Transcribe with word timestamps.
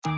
Three, 0.00 0.08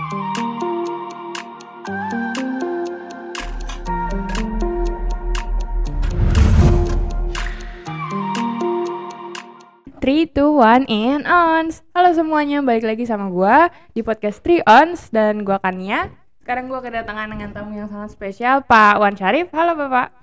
two, 10.31 10.55
one, 10.55 10.87
and 10.87 11.27
ons. 11.27 11.83
Halo 11.99 12.15
semuanya, 12.15 12.63
balik 12.63 12.87
lagi 12.87 13.11
sama 13.11 13.27
gua 13.27 13.75
di 13.91 14.07
podcast 14.07 14.39
Three 14.47 14.63
Ons 14.63 15.11
dan 15.11 15.43
gua 15.43 15.59
Kania. 15.59 16.15
Sekarang 16.47 16.71
gua 16.71 16.79
kedatangan 16.79 17.35
dengan 17.35 17.51
tamu 17.51 17.75
yang 17.75 17.91
sangat 17.91 18.15
spesial, 18.15 18.63
Pak 18.63 19.03
Wan 19.03 19.19
Syarif. 19.19 19.51
Halo 19.51 19.75
Bapak. 19.75 20.15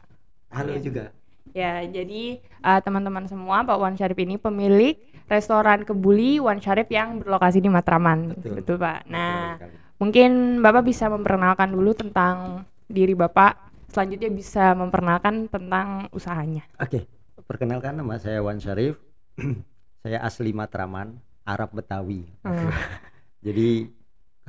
Halo 0.56 0.80
juga. 0.80 1.12
Ya, 1.52 1.84
jadi 1.84 2.40
uh, 2.64 2.80
teman-teman 2.80 3.28
semua, 3.28 3.68
Pak 3.68 3.76
Wan 3.76 4.00
Syarif 4.00 4.24
ini 4.24 4.40
pemilik 4.40 4.96
restoran 5.30 5.86
Kebuli 5.86 6.42
Wan 6.42 6.58
Syarif 6.58 6.90
yang 6.90 7.22
berlokasi 7.22 7.62
di 7.62 7.70
Matraman. 7.70 8.34
Betul. 8.42 8.82
Pak. 8.82 9.06
Nah, 9.08 9.56
Betul 9.56 9.70
sekali. 9.70 9.76
mungkin 10.02 10.32
Bapak 10.66 10.84
bisa 10.84 11.06
memperkenalkan 11.08 11.70
dulu 11.70 11.94
tentang 11.94 12.66
diri 12.90 13.14
Bapak. 13.14 13.70
Selanjutnya 13.94 14.30
bisa 14.34 14.74
memperkenalkan 14.74 15.50
tentang 15.50 16.10
usahanya. 16.14 16.66
Oke, 16.82 17.06
perkenalkan 17.46 18.02
nama 18.02 18.18
saya 18.18 18.42
Wan 18.42 18.58
Syarif. 18.58 18.98
saya 20.04 20.20
asli 20.26 20.50
Matraman, 20.52 21.16
Arab 21.46 21.78
Betawi. 21.78 22.26
Hmm. 22.42 22.74
Jadi 23.46 23.88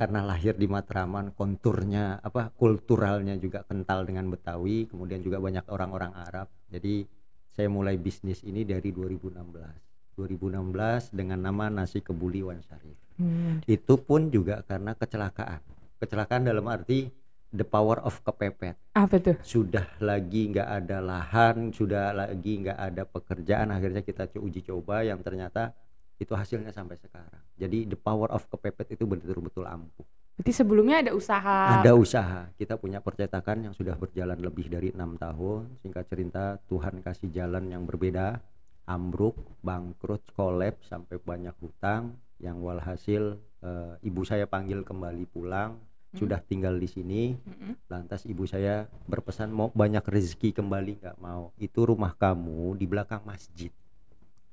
karena 0.01 0.25
lahir 0.25 0.57
di 0.57 0.65
Matraman, 0.65 1.37
konturnya 1.37 2.17
apa 2.25 2.49
kulturalnya 2.57 3.37
juga 3.37 3.61
kental 3.61 4.09
dengan 4.09 4.33
Betawi, 4.33 4.89
kemudian 4.89 5.21
juga 5.21 5.37
banyak 5.37 5.69
orang-orang 5.69 6.17
Arab. 6.17 6.49
Jadi 6.73 7.05
saya 7.53 7.69
mulai 7.69 8.01
bisnis 8.01 8.41
ini 8.41 8.65
dari 8.65 8.89
2016. 8.89 9.90
2016 10.15 11.15
dengan 11.15 11.39
nama 11.39 11.71
Nasi 11.71 12.03
Kebuli 12.03 12.43
Wan 12.43 12.59
Syarif. 12.63 12.97
Hmm. 13.21 13.61
Itu 13.69 14.01
pun 14.01 14.33
juga 14.33 14.65
karena 14.65 14.97
kecelakaan. 14.97 15.61
Kecelakaan 16.01 16.47
dalam 16.47 16.65
arti 16.67 17.11
the 17.51 17.67
power 17.67 17.99
of 18.01 18.17
kepepet. 18.23 18.79
Apa 18.95 19.19
tuh? 19.19 19.37
sudah 19.43 19.85
lagi 19.99 20.49
nggak 20.49 20.67
ada 20.67 20.97
lahan, 21.03 21.75
sudah 21.75 22.15
lagi 22.15 22.63
nggak 22.63 22.79
ada 22.79 23.03
pekerjaan, 23.03 23.75
akhirnya 23.75 24.01
kita 24.01 24.31
uji 24.39 24.63
coba 24.63 25.03
yang 25.03 25.19
ternyata 25.19 25.75
itu 26.17 26.31
hasilnya 26.31 26.71
sampai 26.71 26.95
sekarang. 27.01 27.43
Jadi 27.59 27.91
the 27.91 27.99
power 27.99 28.31
of 28.31 28.47
kepepet 28.47 28.95
itu 28.95 29.03
betul-betul 29.03 29.67
ampuh. 29.67 30.07
Berarti 30.41 30.53
sebelumnya 30.57 31.05
ada 31.05 31.11
usaha. 31.13 31.81
Ada 31.83 31.91
usaha, 31.93 32.49
kita 32.55 32.79
punya 32.79 33.03
percetakan 33.03 33.69
yang 33.69 33.73
sudah 33.75 33.93
berjalan 33.93 34.39
lebih 34.39 34.71
dari 34.71 34.89
enam 34.89 35.19
tahun. 35.19 35.77
Singkat 35.83 36.05
cerita, 36.07 36.57
Tuhan 36.65 37.03
kasih 37.03 37.29
jalan 37.29 37.69
yang 37.69 37.83
berbeda, 37.85 38.41
ambruk, 38.87 39.37
bangkrut, 39.61 40.21
kolab 40.33 40.77
sampai 40.85 41.17
banyak 41.21 41.53
hutang. 41.61 42.17
Yang 42.41 42.57
walhasil 42.57 43.23
eh, 43.61 43.93
ibu 44.01 44.21
saya 44.25 44.49
panggil 44.49 44.81
kembali 44.81 45.29
pulang, 45.29 45.77
sudah 46.11 46.41
tinggal 46.43 46.75
di 46.75 46.89
sini. 46.89 47.21
Mm-mm. 47.37 47.77
Lantas 47.87 48.27
ibu 48.27 48.43
saya 48.43 48.89
berpesan 49.07 49.53
mau 49.53 49.71
banyak 49.71 50.03
rezeki 50.03 50.51
kembali 50.57 50.99
nggak 50.99 51.17
mau. 51.21 51.53
Itu 51.55 51.87
rumah 51.87 52.17
kamu 52.17 52.75
di 52.75 52.85
belakang 52.89 53.23
masjid. 53.23 53.71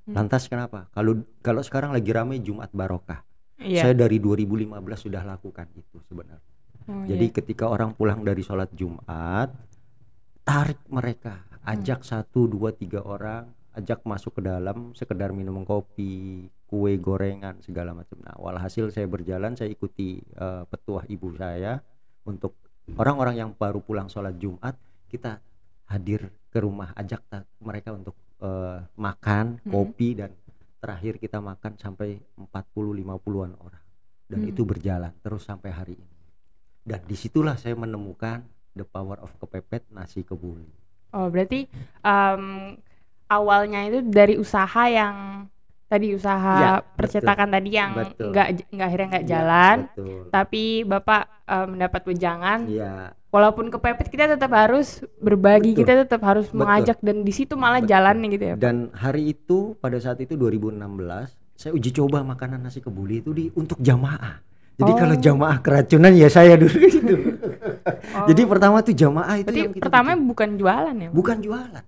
Hmm. 0.06 0.14
Lantas 0.14 0.46
kenapa? 0.46 0.86
Kalau 0.94 1.24
kalau 1.42 1.60
sekarang 1.64 1.90
lagi 1.90 2.08
ramai 2.12 2.38
Jumat 2.40 2.70
Barokah. 2.72 3.26
Iya. 3.58 3.90
Saya 3.90 3.94
dari 4.06 4.22
2015 4.22 4.70
sudah 5.10 5.26
lakukan 5.26 5.66
itu 5.74 5.98
sebenarnya. 6.06 6.54
Oh, 6.88 7.04
Jadi 7.04 7.26
iya. 7.26 7.34
ketika 7.34 7.66
orang 7.66 7.90
pulang 7.92 8.22
dari 8.22 8.40
sholat 8.40 8.70
Jumat, 8.72 9.50
tarik 10.46 10.78
mereka, 10.88 11.42
Hmm. 11.58 11.74
ajak 11.74 12.00
satu, 12.06 12.48
dua, 12.48 12.72
tiga 12.72 13.02
orang, 13.04 13.50
ajak 13.78 14.02
masuk 14.02 14.38
ke 14.38 14.42
dalam, 14.42 14.92
sekedar 14.98 15.30
minum 15.30 15.62
kopi, 15.62 16.44
kue 16.66 16.98
gorengan 16.98 17.62
segala 17.62 17.94
macam. 17.94 18.18
Nah, 18.20 18.34
walhasil 18.36 18.90
saya 18.90 19.06
berjalan, 19.06 19.54
saya 19.54 19.70
ikuti 19.70 20.18
eh, 20.18 20.62
petuah 20.66 21.06
ibu 21.06 21.30
saya 21.38 21.78
untuk 22.26 22.58
orang-orang 22.98 23.38
yang 23.38 23.50
baru 23.54 23.78
pulang 23.78 24.10
sholat 24.10 24.34
Jumat, 24.36 24.74
kita 25.06 25.38
hadir 25.88 26.28
ke 26.50 26.58
rumah, 26.58 26.90
ajak 26.98 27.22
mereka 27.62 27.94
untuk 27.94 28.18
eh, 28.38 28.78
makan, 28.94 29.58
Hmm. 29.62 29.70
kopi 29.74 30.14
dan 30.14 30.30
terakhir 30.78 31.18
kita 31.18 31.42
makan 31.42 31.74
sampai 31.74 32.22
40-50-an 32.38 33.54
orang. 33.58 33.84
Dan 34.30 34.46
Hmm. 34.46 34.50
itu 34.54 34.62
berjalan 34.62 35.10
terus 35.18 35.42
sampai 35.42 35.74
hari 35.74 35.98
ini. 35.98 36.18
Dan 36.86 37.02
di 37.02 37.18
situlah 37.18 37.58
saya 37.58 37.74
menemukan 37.74 38.46
the 38.72 38.86
power 38.86 39.18
of 39.18 39.34
kepepet 39.42 39.90
nasi 39.90 40.22
kebuli. 40.22 40.70
Oh, 41.10 41.26
berarti 41.26 41.66
em, 42.04 42.76
awalnya 43.28 43.84
itu 43.84 44.02
dari 44.02 44.34
usaha 44.34 44.82
yang 44.84 45.46
tadi 45.84 46.12
usaha 46.12 46.54
Ya, 46.58 46.72
percetakan 46.82 47.48
tadi 47.48 47.70
yang 47.70 47.92
Betul. 47.94 48.28
nggak 48.30 48.46
nggak 48.68 48.86
akhirnya 48.86 49.08
nggak 49.08 49.24
Iya, 49.24 49.30
jalan, 49.30 49.76
Betul. 49.86 50.20
tapi 50.28 50.64
Bapak 50.82 51.22
em, 51.44 51.66
mendapat 51.70 52.02
wejangan. 52.04 52.58
Iya, 52.66 52.92
Walaupun 53.28 53.68
kepepet 53.68 54.08
kita 54.08 54.24
tetap 54.26 54.48
harus 54.50 55.04
berbagi, 55.18 55.72
Betul. 55.72 55.80
kita 55.84 55.92
tetap 56.02 56.20
harus 56.22 56.48
Betul. 56.48 56.58
mengajak 56.58 56.96
dan 56.98 57.20
di 57.20 57.30
situ 57.30 57.54
malah 57.54 57.78
Betul. 57.78 57.90
jalannya 57.90 58.28
gitu 58.30 58.44
ya. 58.44 58.54
Pak? 58.54 58.60
dan 58.60 58.76
hari 58.94 59.22
itu 59.30 59.58
pada 59.78 59.96
saat 59.96 60.16
itu 60.18 60.32
2016 60.32 60.80
saya 61.52 61.72
uji 61.72 61.90
coba 61.92 62.22
makanan 62.22 62.62
nasi 62.62 62.78
kebuli 62.78 63.18
itu 63.18 63.30
di 63.32 63.48
untuk 63.52 63.76
jamaah. 63.78 64.40
Jadi 64.78 64.92
Oh. 64.92 64.96
kalau 64.96 65.16
jamaah 65.18 65.58
keracunan 65.58 66.12
ya 66.12 66.28
saya 66.28 66.54
dulu 66.54 66.76
itu. 66.78 67.14
Oh, 67.88 68.24
Jadi 68.26 68.42
pertama 68.44 68.78
tuh 68.80 68.92
jamaah 68.92 69.36
itu 69.36 69.48
berarti 69.48 69.60
yang 69.60 69.72
kita 69.72 69.82
pertama 69.82 70.10
bikin. 70.12 70.24
bukan 70.26 70.48
jualan 70.54 70.94
ya? 70.94 71.08
Bukan 71.10 71.36
jualan. 71.40 71.84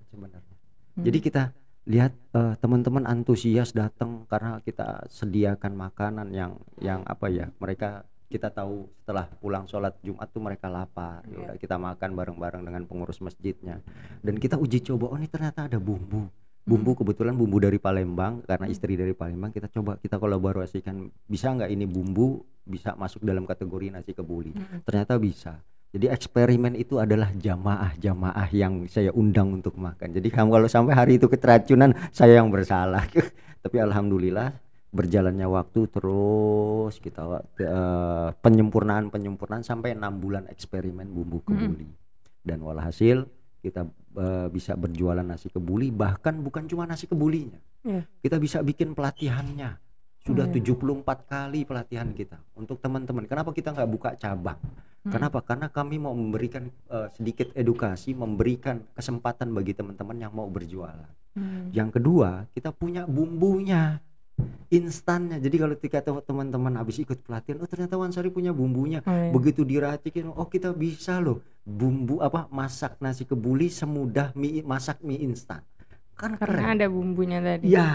Hmm. 0.95 1.05
Jadi 1.05 1.19
kita 1.21 1.43
lihat 1.85 2.13
eh, 2.13 2.55
teman-teman 2.61 3.05
antusias 3.05 3.73
datang 3.73 4.29
karena 4.29 4.61
kita 4.61 5.09
sediakan 5.09 5.73
makanan 5.75 6.29
yang 6.31 6.53
yang 6.79 7.01
apa 7.05 7.27
ya 7.27 7.49
mereka 7.57 8.05
kita 8.31 8.47
tahu 8.47 8.87
setelah 8.95 9.27
pulang 9.43 9.67
sholat 9.67 9.97
Jumat 10.01 10.31
tuh 10.31 10.39
mereka 10.39 10.71
lapar 10.71 11.25
ya 11.25 11.35
Iya. 11.35 11.39
udah 11.43 11.57
kita 11.59 11.77
makan 11.77 12.11
bareng-bareng 12.15 12.63
dengan 12.63 12.83
pengurus 12.87 13.19
masjidnya 13.19 13.83
dan 14.21 14.35
kita 14.39 14.55
uji 14.55 14.87
coba 14.87 15.11
oh 15.11 15.19
ini 15.19 15.27
ternyata 15.27 15.67
ada 15.67 15.83
bumbu 15.83 16.31
bumbu 16.63 16.93
kebetulan 16.95 17.35
bumbu 17.35 17.59
dari 17.59 17.81
Palembang 17.81 18.45
karena 18.45 18.69
Hmm. 18.69 18.75
istri 18.77 18.95
dari 18.95 19.17
Palembang 19.17 19.51
kita 19.51 19.67
coba 19.67 19.99
kita 19.99 20.21
kolaborasikan 20.21 21.11
bisa 21.27 21.51
nggak 21.51 21.73
ini 21.73 21.89
bumbu 21.89 22.45
bisa 22.63 22.95
masuk 22.95 23.25
dalam 23.25 23.43
kategori 23.43 23.91
nasi 23.91 24.15
kebuli 24.15 24.55
Mm-mm. 24.55 24.85
ternyata 24.87 25.19
bisa 25.19 25.59
jadi 25.91 26.07
eksperimen 26.15 26.79
itu 26.79 27.03
adalah 27.03 27.35
jamaah-jamaah 27.35 28.47
yang 28.55 28.87
saya 28.87 29.11
undang 29.11 29.59
untuk 29.59 29.75
makan. 29.75 30.15
Jadi 30.15 30.31
kamu 30.31 30.55
kalau 30.55 30.69
sampai 30.71 30.95
hari 30.95 31.13
itu 31.19 31.27
keracunan, 31.27 31.91
saya 32.15 32.39
yang 32.39 32.47
bersalah. 32.47 33.03
Tapi 33.67 33.77
alhamdulillah 33.83 34.55
berjalannya 34.95 35.47
waktu 35.51 35.91
terus 35.91 36.99
kita 37.03 37.43
eh, 37.59 38.29
penyempurnaan 38.39 39.11
penyempurnaan 39.11 39.67
sampai 39.67 39.99
enam 39.99 40.15
bulan 40.23 40.47
eksperimen 40.47 41.11
bumbu 41.11 41.43
kebuli. 41.43 41.91
Dan 42.39 42.63
walhasil 42.63 43.27
kita 43.59 43.83
eh, 44.15 44.47
bisa 44.47 44.79
berjualan 44.79 45.27
nasi 45.27 45.51
kebuli 45.51 45.91
bahkan 45.91 46.39
bukan 46.39 46.71
cuma 46.71 46.87
nasi 46.87 47.11
kebulinya. 47.11 47.59
Iya. 47.83 48.07
Kita 48.23 48.39
bisa 48.39 48.63
bikin 48.63 48.95
pelatihannya. 48.95 49.75
Sudah 50.23 50.47
iya. 50.47 50.63
74 50.63 51.03
kali 51.27 51.67
pelatihan 51.67 52.15
kita 52.15 52.39
untuk 52.55 52.79
teman-teman. 52.79 53.27
Kenapa 53.27 53.51
kita 53.51 53.75
nggak 53.75 53.91
buka 53.91 54.15
cabang? 54.15 54.63
Hmm. 55.01 55.13
Kenapa? 55.17 55.41
Karena 55.41 55.73
kami 55.73 55.97
mau 55.97 56.13
memberikan 56.13 56.69
eh, 56.69 57.09
sedikit 57.17 57.49
edukasi, 57.57 58.13
memberikan 58.13 58.85
kesempatan 58.93 59.49
bagi 59.57 59.73
teman-teman 59.73 60.17
yang 60.21 60.33
mau 60.37 60.45
berjualan. 60.53 61.09
Hmm. 61.33 61.73
Yang 61.73 61.97
kedua, 61.97 62.45
kita 62.53 62.69
punya 62.75 63.09
bumbunya, 63.09 63.97
instannya. 64.69 65.41
Jadi 65.41 65.57
kalau 65.57 65.75
ketika 65.81 65.99
te- 66.05 66.25
teman-teman 66.29 66.77
habis 66.77 67.01
ikut 67.01 67.17
pelatihan, 67.25 67.65
oh 67.65 67.69
ternyata 67.71 67.97
Wansari 67.97 68.29
punya 68.29 68.53
bumbunya. 68.53 69.01
Oh, 69.05 69.13
iya. 69.13 69.33
Begitu 69.33 69.65
diracikin, 69.65 70.29
oh 70.29 70.49
kita 70.49 70.77
bisa 70.77 71.17
loh 71.17 71.41
bumbu 71.65 72.21
apa 72.21 72.49
masak 72.53 72.97
nasi 73.01 73.25
kebuli 73.25 73.69
semudah 73.69 74.33
mie 74.37 74.61
masak 74.65 75.01
mie 75.01 75.23
instan. 75.25 75.65
Kan 76.13 76.37
Karena 76.37 76.61
keren. 76.69 76.77
ada 76.77 76.87
bumbunya 76.93 77.39
tadi. 77.41 77.73
Ya, 77.73 77.89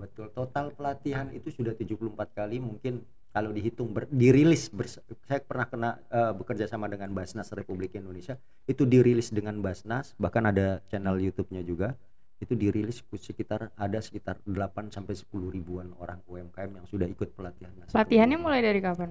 betul. 0.00 0.32
Total 0.32 0.72
pelatihan 0.72 1.28
itu 1.36 1.52
sudah 1.52 1.76
74 1.76 2.32
kali 2.32 2.56
mungkin 2.64 3.04
kalau 3.34 3.50
dihitung 3.50 3.90
ber- 3.90 4.06
dirilis 4.06 4.70
bers- 4.70 5.02
saya 5.26 5.42
pernah 5.42 5.66
kena 5.66 5.90
eh, 6.06 6.30
bekerja 6.30 6.70
sama 6.70 6.86
dengan 6.86 7.10
Basnas 7.10 7.50
Republik 7.50 7.98
Indonesia 7.98 8.38
itu 8.70 8.86
dirilis 8.86 9.34
dengan 9.34 9.58
Basnas 9.58 10.14
bahkan 10.22 10.46
ada 10.46 10.78
channel 10.86 11.18
YouTube-nya 11.18 11.66
juga 11.66 11.98
itu 12.38 12.54
dirilis 12.54 13.02
sekitar 13.02 13.74
ada 13.74 13.98
sekitar 13.98 14.38
8 14.46 14.94
sampai 14.94 15.18
10 15.18 15.26
ribuan 15.50 15.90
orang 15.98 16.22
UMKM 16.30 16.70
yang 16.78 16.86
sudah 16.86 17.10
ikut 17.10 17.34
pelatihan 17.34 17.74
Pelatihannya 17.90 18.38
mulai 18.38 18.62
dari 18.62 18.78
kapan? 18.78 19.10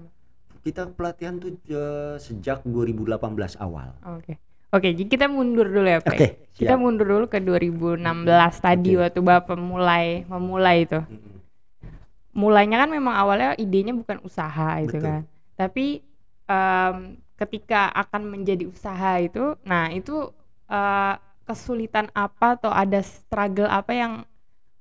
Kita 0.64 0.88
pelatihan 0.96 1.36
tuh 1.44 1.60
eh, 1.68 2.16
sejak 2.24 2.64
2018 2.64 3.20
awal 3.60 3.92
Oke. 4.08 4.40
Oke, 4.74 4.90
jadi 4.90 5.06
kita 5.06 5.30
mundur 5.30 5.70
dulu 5.70 5.86
ya, 5.86 6.02
Pak. 6.02 6.18
Oke, 6.18 6.50
Kita 6.58 6.74
mundur 6.82 7.06
dulu 7.06 7.26
ke 7.30 7.38
2016 7.38 8.02
tadi 8.58 8.98
Oke. 8.98 9.06
waktu 9.06 9.20
Bapak 9.22 9.54
mulai 9.54 10.26
memulai 10.26 10.90
itu. 10.90 10.98
Mm-mm. 10.98 11.33
Mulainya 12.34 12.78
kan 12.86 12.90
memang 12.90 13.14
awalnya 13.14 13.54
idenya 13.62 13.94
bukan 13.94 14.18
usaha 14.26 14.82
itu 14.82 14.98
Betul. 14.98 15.06
kan. 15.06 15.22
Tapi 15.54 16.02
em, 16.50 16.96
ketika 17.38 17.94
akan 17.94 18.22
menjadi 18.30 18.66
usaha 18.66 19.22
itu, 19.22 19.54
nah 19.66 19.90
itu 19.94 20.34
eh, 20.70 21.14
kesulitan 21.46 22.10
apa 22.16 22.58
atau 22.58 22.72
ada 22.74 23.00
struggle 23.04 23.70
apa 23.70 23.92
yang 23.94 24.14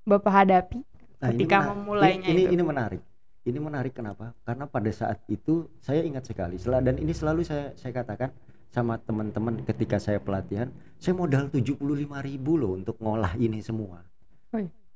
Bapak 0.02 0.32
hadapi 0.34 0.82
Nah, 1.22 1.30
ini 1.30 1.46
ketika 1.46 1.56
mena- 1.62 1.70
memulainya 1.74 2.28
ini, 2.30 2.32
ini, 2.32 2.42
itu? 2.50 2.52
ini 2.54 2.62
menarik 2.62 3.02
ini 3.42 3.58
menarik 3.58 3.92
kenapa? 3.98 4.30
Karena 4.46 4.70
pada 4.70 4.90
saat 4.94 5.18
itu 5.26 5.66
saya 5.82 6.06
ingat 6.06 6.30
sekali, 6.30 6.54
dan 6.62 6.94
ini 6.94 7.10
selalu 7.10 7.42
saya 7.42 7.74
saya 7.74 7.90
katakan 7.90 8.30
sama 8.70 8.94
teman-teman 9.02 9.66
ketika 9.66 9.98
saya 9.98 10.22
pelatihan, 10.22 10.70
saya 11.02 11.14
modal 11.18 11.50
75.000 11.50 12.54
loh 12.54 12.78
untuk 12.78 12.96
ngolah 13.02 13.34
ini 13.36 13.58
semua. 13.58 14.06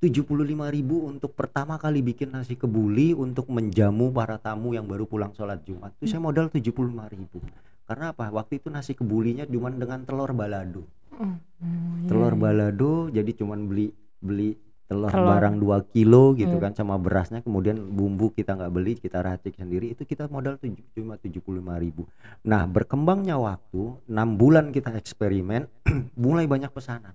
75.000 0.07 0.87
untuk 0.87 1.35
pertama 1.35 1.75
kali 1.77 1.99
bikin 2.01 2.31
nasi 2.31 2.55
kebuli 2.55 3.11
untuk 3.13 3.51
menjamu 3.51 4.09
para 4.11 4.39
tamu 4.39 4.73
yang 4.73 4.87
baru 4.87 5.03
pulang 5.05 5.35
sholat 5.35 5.63
Jumat. 5.63 5.91
Itu 5.99 6.07
saya 6.07 6.23
modal 6.23 6.47
75.000. 6.47 7.43
Karena 7.87 8.11
apa? 8.11 8.31
Waktu 8.31 8.59
itu 8.59 8.69
nasi 8.71 8.95
kebulinya 8.95 9.47
cuma 9.47 9.71
dengan 9.71 10.03
telur 10.03 10.31
balado. 10.31 10.87
Oh, 11.17 11.23
iya, 11.23 12.07
Telur 12.07 12.35
balado 12.35 13.09
jadi 13.09 13.31
cuman 13.33 13.67
beli 13.67 13.89
beli 14.21 14.55
telur, 14.87 15.11
Telur. 15.11 15.27
barang 15.35 15.57
2 15.59 15.95
kilo 15.95 16.35
gitu 16.35 16.55
Iya. 16.59 16.63
kan 16.63 16.73
sama 16.75 16.95
berasnya 16.95 17.43
kemudian 17.43 17.75
bumbu 17.91 18.31
kita 18.31 18.55
nggak 18.55 18.71
beli 18.71 18.95
kita 18.95 19.19
racik 19.19 19.59
sendiri 19.59 19.91
itu 19.91 20.07
kita 20.07 20.31
modal 20.31 20.59
tujuh, 20.59 20.87
cuma 20.95 21.19
75.000. 21.19 22.07
Nah, 22.47 22.63
berkembangnya 22.71 23.35
waktu 23.35 23.99
6 24.07 24.39
bulan 24.39 24.71
kita 24.71 24.95
eksperimen 24.95 25.67
mulai 26.15 26.47
banyak 26.47 26.71
pesanan. 26.71 27.15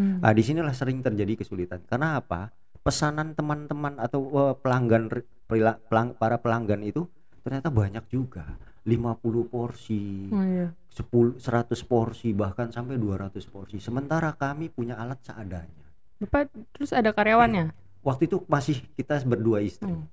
Hmm. 0.00 0.16
Nah, 0.18 0.32
di 0.32 0.40
sinilah 0.40 0.72
sering 0.72 1.04
terjadi 1.04 1.36
kesulitan. 1.36 1.84
Karena 1.84 2.16
apa? 2.16 2.48
Pesanan 2.80 3.36
teman-teman 3.36 4.00
atau 4.00 4.24
eh, 4.24 4.54
pelanggan 4.56 5.12
re- 5.12 5.28
perila- 5.44 5.76
pelang- 5.76 6.16
para 6.16 6.40
pelanggan 6.40 6.80
itu 6.80 7.04
ternyata 7.44 7.68
banyak 7.68 8.08
juga. 8.08 8.56
50 8.80 9.44
porsi, 9.44 10.32
Oh, 10.32 10.40
iya. 10.40 10.72
10 10.88 11.36
100 11.36 11.84
porsi 11.84 12.32
bahkan 12.32 12.72
sampai 12.72 12.96
200 12.96 13.44
porsi. 13.44 13.76
Sementara 13.76 14.32
kami 14.32 14.72
punya 14.72 14.96
alat 14.96 15.20
seadanya. 15.20 15.84
Bapak 16.16 16.48
terus 16.72 16.96
ada 16.96 17.12
karyawannya? 17.12 17.76
Waktu 18.08 18.24
itu 18.24 18.40
masih 18.48 18.80
kita 18.96 19.20
berdua 19.22 19.60
istri. 19.60 19.92
Hmm. 19.92 20.08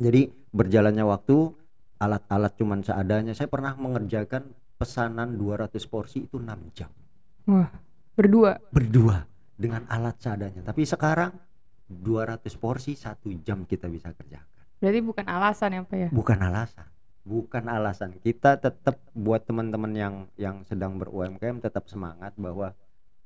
Jadi 0.00 0.32
berjalannya 0.48 1.04
waktu 1.04 1.52
alat-alat 2.00 2.56
cuman 2.56 2.80
seadanya. 2.80 3.36
Saya 3.36 3.52
pernah 3.52 3.76
mengerjakan 3.76 4.48
pesanan 4.80 5.36
200 5.36 5.76
porsi 5.84 6.24
itu 6.24 6.40
6 6.40 6.48
jam. 6.72 6.88
Wah, 7.44 7.68
berdua. 8.20 8.60
berdua 8.68 9.16
dengan 9.56 9.88
alat 9.88 10.20
seadanya. 10.20 10.60
Tapi 10.60 10.84
sekarang 10.84 11.32
200 11.88 12.44
porsi 12.60 12.94
satu 12.94 13.32
jam 13.40 13.64
kita 13.64 13.88
bisa 13.88 14.12
kerjakan. 14.12 14.46
Berarti 14.80 15.00
bukan 15.00 15.26
alasan 15.28 15.68
ya, 15.76 15.80
Pak 15.84 15.96
ya? 15.98 16.08
Bukan 16.08 16.38
alasan, 16.40 16.86
bukan 17.20 17.64
alasan. 17.68 18.10
Kita 18.20 18.56
tetap 18.56 18.96
buat 19.12 19.44
teman-teman 19.44 19.92
yang 19.92 20.14
yang 20.40 20.64
sedang 20.64 20.96
ber 20.96 21.12
UMKM 21.12 21.60
tetap 21.60 21.88
semangat 21.88 22.32
bahwa 22.40 22.72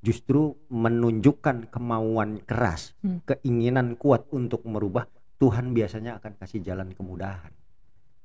justru 0.02 0.58
menunjukkan 0.68 1.70
kemauan 1.70 2.42
keras, 2.42 2.92
Hmm. 3.00 3.22
keinginan 3.24 3.94
kuat 3.94 4.26
untuk 4.34 4.66
merubah. 4.66 5.06
Tuhan 5.38 5.74
biasanya 5.76 6.18
akan 6.18 6.38
kasih 6.40 6.62
jalan 6.62 6.90
kemudahan. 6.94 7.52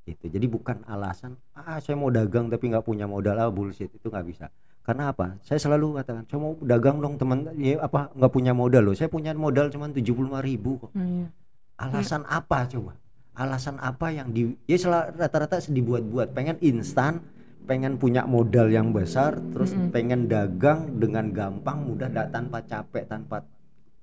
Itu. 0.08 0.26
Jadi 0.26 0.50
bukan 0.50 0.82
alasan 0.90 1.38
ah 1.54 1.78
saya 1.78 1.94
mau 1.94 2.10
dagang 2.10 2.50
tapi 2.50 2.66
nggak 2.74 2.82
punya 2.82 3.06
modal 3.06 3.38
ah 3.38 3.50
bullshit 3.54 3.94
itu 3.94 4.10
nggak 4.10 4.26
bisa. 4.26 4.50
Karena 4.90 5.14
apa? 5.14 5.38
Saya 5.46 5.62
selalu 5.62 6.02
katakan, 6.02 6.26
saya 6.26 6.42
mau 6.42 6.58
dagang 6.66 6.98
dong 6.98 7.14
teman, 7.22 7.46
ya 7.62 7.78
apa 7.78 8.10
nggak 8.10 8.32
punya 8.34 8.58
modal 8.58 8.90
loh. 8.90 8.98
Saya 8.98 9.06
punya 9.06 9.38
modal 9.38 9.70
cuma 9.70 9.86
75.000 9.86 10.42
ribu 10.42 10.82
kok. 10.82 10.90
Oh, 10.90 10.98
iya. 10.98 11.30
Alasan 11.78 12.26
apa 12.26 12.66
coba? 12.66 12.98
Alasan 13.38 13.78
apa 13.78 14.10
yang 14.10 14.34
di 14.34 14.50
ya 14.66 14.82
rata-rata 15.14 15.62
dibuat-buat, 15.62 16.34
pengen 16.34 16.58
instan, 16.66 17.22
pengen 17.70 18.02
punya 18.02 18.26
modal 18.26 18.66
yang 18.74 18.90
besar, 18.90 19.38
terus 19.54 19.78
Mm-mm. 19.78 19.94
pengen 19.94 20.26
dagang 20.26 20.98
dengan 20.98 21.30
gampang, 21.30 21.86
mudah, 21.86 22.10
da- 22.10 22.26
tanpa 22.34 22.66
capek, 22.66 23.06
tanpa 23.06 23.46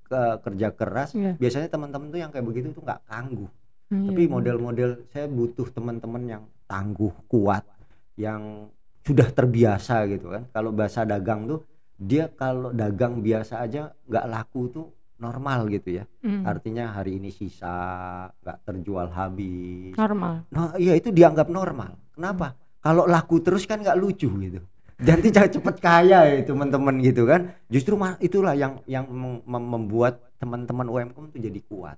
ke- 0.06 0.38
kerja 0.38 0.70
keras. 0.70 1.18
Iya. 1.18 1.34
Biasanya 1.34 1.66
teman-teman 1.66 2.14
tuh 2.14 2.20
yang 2.22 2.30
kayak 2.30 2.46
begitu 2.46 2.70
tuh 2.70 2.86
nggak 2.86 3.02
tangguh. 3.10 3.50
Oh, 3.50 3.90
iya, 3.90 4.06
Tapi 4.06 4.22
model-model 4.30 4.90
saya 5.10 5.26
butuh 5.26 5.66
teman-teman 5.66 6.22
yang 6.30 6.42
tangguh, 6.70 7.10
kuat, 7.26 7.66
yang 8.14 8.70
sudah 9.06 9.28
terbiasa 9.30 10.10
gitu 10.10 10.34
kan. 10.34 10.50
Kalau 10.50 10.74
bahasa 10.74 11.06
dagang 11.06 11.46
tuh 11.46 11.62
dia 11.94 12.26
kalau 12.34 12.74
dagang 12.74 13.22
biasa 13.22 13.62
aja 13.62 13.94
nggak 14.04 14.26
laku 14.26 14.62
tuh 14.74 14.86
normal 15.22 15.70
gitu 15.70 16.02
ya. 16.02 16.04
Hmm. 16.26 16.42
Artinya 16.42 16.92
hari 16.92 17.22
ini 17.22 17.30
sisa, 17.30 18.26
nggak 18.42 18.58
terjual 18.66 19.08
habis. 19.14 19.94
Normal. 19.94 20.44
Nah, 20.50 20.74
iya 20.76 20.98
itu 20.98 21.14
dianggap 21.14 21.46
normal. 21.48 21.94
Kenapa? 22.12 22.58
Kalau 22.82 23.06
laku 23.06 23.40
terus 23.40 23.64
kan 23.64 23.80
nggak 23.80 23.96
lucu 23.96 24.28
gitu. 24.28 24.60
Nanti 24.96 25.28
jangan 25.28 25.50
cepet 25.60 25.76
kaya 25.78 26.18
ya 26.24 26.36
teman-teman 26.42 26.98
gitu 27.00 27.28
kan. 27.28 27.52
Justru 27.70 27.94
itulah 28.18 28.56
yang 28.58 28.80
yang 28.90 29.06
mem- 29.06 29.44
mem- 29.46 29.70
membuat 29.70 30.20
teman-teman 30.36 30.88
UMKM 30.88 31.32
itu 31.32 31.38
jadi 31.48 31.60
kuat. 31.64 31.96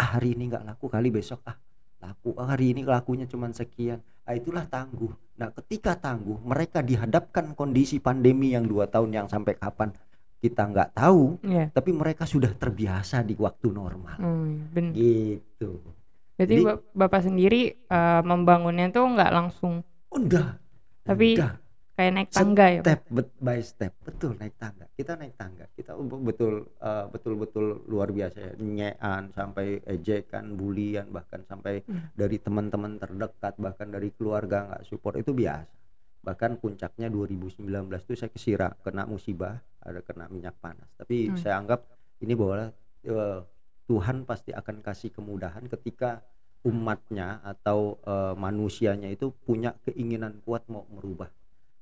Ah, 0.00 0.16
hari 0.16 0.32
ini 0.34 0.48
nggak 0.48 0.64
laku 0.64 0.88
kali 0.88 1.12
besok 1.12 1.44
ah 1.44 1.54
laku 2.00 2.32
Ah, 2.34 2.48
hari 2.48 2.72
ini 2.72 2.82
lakunya 2.82 3.24
cuma 3.24 3.46
sekian. 3.50 4.00
Ah, 4.24 4.32
itulah 4.32 4.64
tangguh. 4.64 5.12
Nah, 5.36 5.52
ketika 5.52 5.94
tangguh, 5.94 6.40
mereka 6.40 6.80
dihadapkan 6.80 7.52
kondisi 7.52 7.96
pandemi 7.98 8.52
yang 8.52 8.64
dua 8.64 8.84
tahun 8.84 9.12
yang 9.14 9.26
sampai 9.26 9.54
kapan 9.54 9.92
kita 10.38 10.64
nggak 10.64 10.96
tahu, 10.96 11.36
Iya. 11.42 11.68
tapi 11.68 11.92
mereka 11.92 12.24
sudah 12.24 12.48
terbiasa 12.50 13.20
di 13.20 13.36
waktu 13.36 13.68
normal. 13.68 14.16
Oh, 14.18 14.44
iya, 14.44 14.64
bener. 14.66 14.92
Gitu. 14.96 15.70
Berarti 16.34 16.52
Jadi- 16.56 16.64
Bap- 16.64 16.84
Bapak 16.94 17.20
sendiri 17.22 17.62
eh, 17.76 18.20
membangunnya 18.22 18.88
tuh 18.88 19.04
nggak 19.06 19.30
langsung 19.30 19.84
Udah. 20.10 20.56
Tapi 21.04 21.36
udah. 21.36 21.54
Kayak 22.00 22.12
naik 22.16 22.30
tangga 22.32 22.66
ya, 22.66 22.80
step 22.80 23.00
bet- 23.06 23.36
by 23.38 23.60
step. 23.60 23.92
Betul 24.00 24.32
naik 24.34 24.56
tangga. 24.56 24.88
Kita 24.90 25.12
naik 25.14 25.34
tangga. 25.36 25.64
Kita 25.70 25.92
u- 25.92 26.24
betul 26.24 26.52
eh, 26.80 27.04
betul-betul 27.06 27.66
luar 27.84 28.08
biasa 28.08 28.36
ya. 28.40 28.52
Nyean 28.56 29.28
sampai 29.30 29.84
ejekan 29.84 30.56
bulian 30.56 31.12
bahkan 31.12 31.44
sampai 31.44 31.84
Hmm. 31.84 32.08
dari 32.16 32.40
teman-teman 32.40 32.96
terdekat 32.96 33.54
bahkan 33.56 33.92
dari 33.92 34.08
keluarga 34.10 34.64
nggak 34.66 34.82
support 34.88 35.20
itu 35.20 35.36
biasa. 35.36 35.68
Bahkan 36.20 36.56
puncaknya 36.56 37.08
2019 37.08 37.68
itu 38.00 38.16
saya 38.16 38.28
kesira 38.28 38.72
kena 38.80 39.04
musibah 39.04 39.60
ada 39.78 40.00
kena 40.00 40.24
minyak 40.26 40.56
panas. 40.56 40.88
Tapi 40.96 41.28
Hmm. 41.28 41.36
saya 41.36 41.60
anggap 41.60 41.84
ini 42.18 42.32
bahwa 42.32 42.72
eh, 43.02 43.40
Tuhan 43.84 44.24
pasti 44.24 44.52
akan 44.52 44.80
kasih 44.80 45.10
kemudahan 45.10 45.68
ketika 45.68 46.24
umatnya 46.62 47.40
atau 47.42 48.00
eh, 48.02 48.34
manusianya 48.36 49.08
itu 49.08 49.32
punya 49.34 49.76
keinginan 49.82 50.40
kuat 50.40 50.64
mau 50.66 50.84
merubah 50.88 51.28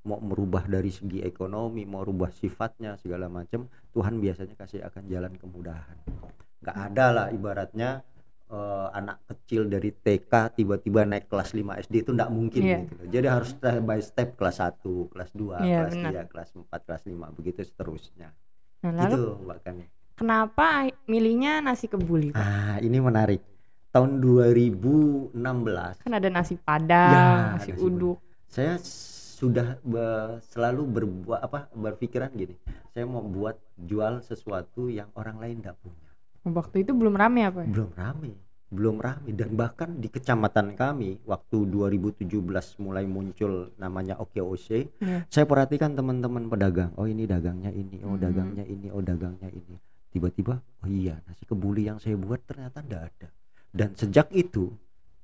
mau 0.08 0.18
merubah 0.18 0.64
dari 0.64 0.88
segi 0.88 1.20
ekonomi 1.20 1.84
mau 1.84 2.00
rubah 2.00 2.32
sifatnya 2.32 2.96
segala 2.96 3.28
macam 3.28 3.64
Tuhan 3.92 4.16
biasanya 4.16 4.54
kasih 4.54 4.80
akan 4.82 5.02
jalan 5.04 5.32
kemudahan 5.34 5.96
nggak 6.58 6.76
ada 6.82 7.06
lah 7.10 7.26
ibaratnya 7.28 8.00
eh, 8.48 8.88
anak 8.90 9.20
kecil 9.26 9.68
dari 9.68 9.92
TK 9.92 10.32
tiba-tiba 10.56 11.04
naik 11.04 11.28
kelas 11.28 11.52
5 11.52 11.60
SD 11.84 11.94
itu 11.98 12.10
nggak 12.10 12.30
mungkin 12.30 12.62
Iya. 12.62 12.78
gitu 12.80 12.94
jadi 13.06 13.26
harus 13.28 13.52
step 13.52 13.78
by 13.80 14.00
step 14.00 14.28
kelas 14.34 14.56
1 14.58 14.80
kelas 15.06 15.30
2 15.30 15.44
Iya, 15.60 15.76
kelas 15.78 15.94
benar. 15.94 16.12
3 16.24 16.30
kelas 16.32 16.48
4 16.56 16.80
kelas 16.82 17.02
5 17.04 17.36
begitu 17.36 17.60
seterusnya 17.62 18.28
Nah, 18.78 18.92
lalu 18.94 19.12
gitu 19.12 19.22
Mbak 19.44 19.58
Kani 19.60 19.84
kenapa 20.14 20.66
milihnya 21.04 21.60
nasi 21.60 21.86
kebuli, 21.86 22.32
Pak? 22.32 22.40
ah 22.40 22.76
ini 22.80 22.98
menarik 22.98 23.44
tahun 23.90 24.18
2016 24.18 25.36
Kan 26.00 26.12
ada 26.12 26.28
nasi 26.28 26.54
padang, 26.56 27.12
Ya, 27.12 27.26
nasi 27.54 27.70
nasi 27.70 27.80
uduk. 27.80 28.18
saya 28.46 28.74
sudah 29.38 29.78
be- 29.80 30.02
selalu 30.44 30.82
berbuat 30.88 31.40
apa 31.40 31.70
berpikiran 31.72 32.30
gini 32.32 32.58
saya 32.90 33.06
mau 33.06 33.22
buat 33.22 33.54
jual 33.78 34.18
sesuatu 34.20 34.90
yang 34.90 35.06
orang 35.14 35.38
lain 35.38 35.56
tidak 35.60 35.78
punya 35.78 36.06
Waktu 36.40 36.80
itu 36.80 36.90
belum 36.90 37.12
rame 37.12 37.44
apa 37.44 37.62
ya? 37.62 37.68
belum 37.68 37.90
rame 37.94 38.32
belum 38.68 38.96
rame 38.98 39.30
dan 39.32 39.54
bahkan 39.54 39.94
di 39.94 40.08
kecamatan 40.08 40.74
kami 40.74 41.22
waktu 41.22 41.56
2017 41.64 42.28
mulai 42.78 43.06
muncul 43.06 43.72
namanya 43.76 44.18
OKOC 44.18 44.68
Iya. 44.98 45.24
saya 45.26 45.44
perhatikan 45.44 45.94
teman-teman 45.94 46.46
pedagang 46.46 46.92
oh 46.94 47.04
ini 47.04 47.24
dagangnya 47.24 47.70
ini 47.70 48.02
oh 48.02 48.12
Hmm. 48.12 48.20
dagangnya 48.20 48.64
ini 48.64 48.90
oh 48.90 49.00
dagangnya 49.00 49.48
ini 49.48 49.76
tiba-tiba 50.08 50.54
oh 50.82 50.88
iya 50.88 51.16
nasi 51.24 51.44
kebuli 51.44 51.86
yang 51.86 51.96
saya 51.96 52.16
buat 52.16 52.42
ternyata 52.42 52.80
tidak 52.80 53.02
ada 53.08 53.28
dan 53.70 53.92
sejak 53.94 54.28
itu 54.32 54.72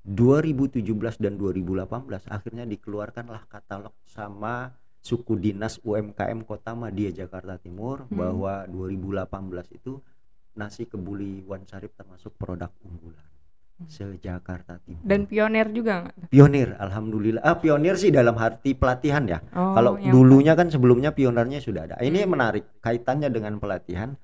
2017 0.05 0.85
dan 1.17 1.41
2018 1.41 2.29
akhirnya 2.29 2.69
dikeluarkanlah 2.69 3.49
katalog 3.49 3.97
sama 4.05 4.77
suku 5.01 5.37
dinas 5.37 5.81
UMKM 5.81 6.45
Kota 6.45 6.77
Madia 6.77 7.09
Jakarta 7.09 7.57
Timur 7.57 8.05
Hmm. 8.09 8.17
bahwa 8.17 8.69
2018 8.69 9.73
itu 9.73 10.01
nasi 10.55 10.85
kebuli 10.85 11.41
Wan 11.45 11.65
Sarip 11.65 11.97
termasuk 11.97 12.37
produk 12.37 12.69
unggulan 12.81 13.25
se-Jakarta 13.85 14.79
Timur. 14.79 15.03
Dan 15.03 15.27
pionir 15.27 15.67
juga 15.69 16.07
nggak? 16.07 16.31
pionir 16.31 16.79
alhamdulillah. 16.79 17.43
Ah 17.43 17.59
pionir 17.59 17.99
sih 17.99 18.15
dalam 18.15 18.39
arti 18.39 18.71
pelatihan 18.73 19.27
ya. 19.27 19.43
Oh, 19.51 19.75
Kalau 19.75 19.99
dulunya 19.99 20.55
kan 20.55 20.71
sebelumnya 20.71 21.11
pionirnya 21.11 21.59
sudah 21.59 21.91
ada. 21.91 21.97
Ini 21.99 22.23
Hmm. 22.23 22.39
menarik 22.39 22.65
kaitannya 22.79 23.29
dengan 23.29 23.59
pelatihan 23.59 24.15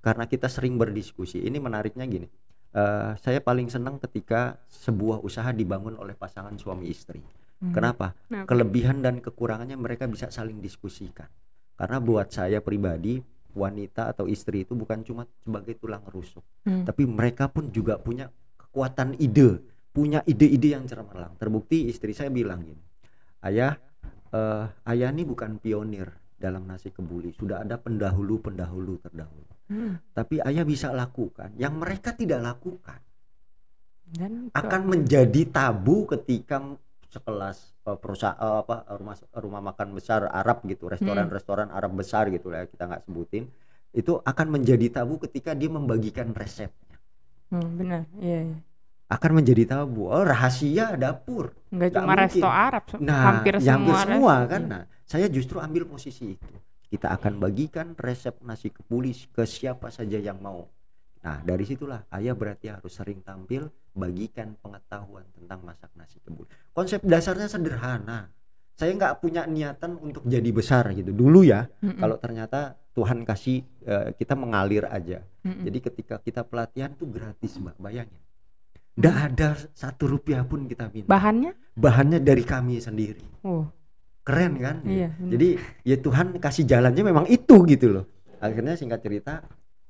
karena 0.00 0.24
kita 0.24 0.46
sering 0.46 0.78
berdiskusi. 0.78 1.42
Ini 1.42 1.58
menariknya 1.58 2.06
gini. 2.06 2.28
Eh, 2.74 3.10
saya 3.18 3.40
paling 3.42 3.68
senang 3.70 3.98
ketika 3.98 4.58
sebuah 4.70 5.22
usaha 5.22 5.50
dibangun 5.50 5.96
oleh 5.98 6.14
pasangan 6.14 6.54
suami 6.58 6.90
istri. 6.90 7.20
Hmm. 7.60 7.74
Kenapa? 7.76 8.16
Kenapa? 8.26 8.48
Kelebihan 8.48 9.04
dan 9.04 9.20
kekurangannya 9.20 9.76
mereka 9.76 10.08
bisa 10.08 10.32
saling 10.32 10.58
diskusikan. 10.62 11.28
Karena 11.76 12.00
buat 12.00 12.28
saya 12.32 12.60
pribadi 12.60 13.20
wanita 13.56 14.14
atau 14.14 14.30
istri 14.30 14.62
itu 14.62 14.78
bukan 14.78 15.02
cuma 15.02 15.26
sebagai 15.42 15.74
tulang 15.74 16.06
rusuk, 16.06 16.44
Hmm. 16.62 16.86
tapi 16.86 17.02
mereka 17.02 17.50
pun 17.50 17.72
juga 17.74 17.98
punya 17.98 18.30
kekuatan 18.54 19.18
ide, 19.18 19.58
punya 19.90 20.22
ide-ide 20.22 20.78
yang 20.78 20.86
cemerlang 20.86 21.34
terbukti 21.34 21.90
istri 21.90 22.14
saya 22.14 22.30
bilang 22.30 22.62
gini 22.62 22.82
ayah 23.42 23.74
eh, 24.30 24.64
ayah 24.86 25.10
ini 25.10 25.26
bukan 25.26 25.58
pionir 25.58 26.06
dalam 26.40 26.64
nasi 26.64 26.88
kebuli 26.88 27.36
sudah 27.36 27.60
ada 27.64 27.76
pendahulu-pendahulu 27.76 28.96
terdahulu 29.04 29.52
Hmm. 29.70 30.02
tapi 30.10 30.42
ayah 30.42 30.66
bisa 30.66 30.90
lakukan 30.90 31.54
yang 31.54 31.78
mereka 31.78 32.10
tidak 32.10 32.42
lakukan 32.42 32.98
Dan 34.10 34.50
akan 34.50 34.82
menjadi 34.90 35.46
tabu 35.46 36.10
ketika 36.10 36.58
sekelas 37.06 37.78
eh, 37.86 37.98
perusahaan 38.02 38.34
eh, 38.34 38.58
apa 38.66 38.76
rumah 38.98 39.16
rumah 39.38 39.62
makan 39.70 39.94
besar 39.94 40.26
Arab 40.26 40.66
gitu 40.66 40.90
restoran-restoran 40.90 41.70
Arab 41.70 41.94
besar 41.94 42.26
gitu 42.34 42.50
lah 42.50 42.66
kita 42.66 42.90
nggak 42.90 43.02
sebutin 43.06 43.46
itu 43.94 44.18
akan 44.22 44.46
menjadi 44.58 44.86
tabu 45.02 45.22
ketika 45.22 45.54
dia 45.54 45.70
membagikan 45.70 46.34
resepnya 46.34 46.98
Hmm, 47.50 47.66
benar. 47.78 48.06
Iya, 48.22 48.38
iya. 48.46 48.58
Akan 49.10 49.42
menjadi 49.42 49.66
tabu 49.66 50.06
oh 50.06 50.22
rahasia 50.22 50.94
dapur 50.94 51.50
Enggak 51.68 51.90
Nggak 51.90 51.90
cuma 51.92 52.06
mungkin. 52.06 52.22
resto 52.24 52.48
Arab, 52.48 52.84
nah 53.02 53.20
hampir 53.26 53.54
semua. 53.58 53.96
semua 54.00 54.34
resto. 54.38 54.50
kan 54.54 54.62
nah 54.64 54.82
saya 55.02 55.26
justru 55.26 55.58
ambil 55.58 55.82
posisi 55.84 56.38
itu 56.38 56.48
kita 56.86 57.10
akan 57.10 57.38
bagikan 57.38 57.94
resep 57.94 58.38
nasi 58.42 58.70
kebuli 58.70 59.10
ke 59.30 59.42
siapa 59.42 59.90
saja 59.90 60.14
yang 60.16 60.38
mau 60.38 60.70
nah 61.20 61.42
dari 61.42 61.62
situlah 61.62 62.06
ayah 62.14 62.32
berarti 62.32 62.70
harus 62.70 62.90
sering 62.90 63.20
tampil 63.20 63.66
bagikan 63.92 64.54
pengetahuan 64.56 65.26
tentang 65.34 65.60
masak 65.60 65.90
nasi 65.92 66.22
kebuli 66.22 66.46
konsep 66.70 67.02
dasarnya 67.02 67.50
sederhana 67.50 68.30
saya 68.72 68.94
nggak 68.96 69.20
punya 69.20 69.44
niatan 69.44 69.98
untuk 69.98 70.24
jadi 70.24 70.48
besar 70.48 70.88
gitu 70.94 71.12
dulu 71.12 71.44
ya 71.44 71.66
Mm-mm. 71.82 71.98
kalau 71.98 72.16
ternyata 72.16 72.78
Tuhan 72.90 73.22
kasih 73.22 73.60
eh, 73.84 74.14
kita 74.14 74.32
mengalir 74.32 74.86
aja 74.86 75.20
Mm-mm. 75.42 75.66
jadi 75.66 75.78
ketika 75.82 76.16
kita 76.18 76.40
pelatihan 76.42 76.94
tuh 76.94 77.04
gratis 77.06 77.58
mbak 77.58 77.76
bayangin 77.76 78.16
nggak 78.98 79.16
ada 79.32 79.48
satu 79.72 80.10
rupiah 80.10 80.42
pun 80.42 80.66
kita 80.66 80.90
minta. 80.90 81.08
Bahannya? 81.10 81.54
bahannya 81.80 82.18
dari 82.20 82.44
kami 82.44 82.76
sendiri. 82.82 83.24
Oh, 83.46 83.64
keren 84.26 84.60
kan? 84.60 84.76
Iya. 84.84 85.14
benar. 85.16 85.30
jadi 85.32 85.48
ya 85.86 85.96
Tuhan 85.96 86.26
kasih 86.36 86.64
jalannya 86.68 87.02
memang 87.02 87.26
itu 87.30 87.56
gitu 87.64 87.86
loh. 88.00 88.04
Akhirnya 88.40 88.76
singkat 88.76 89.00
cerita 89.00 89.44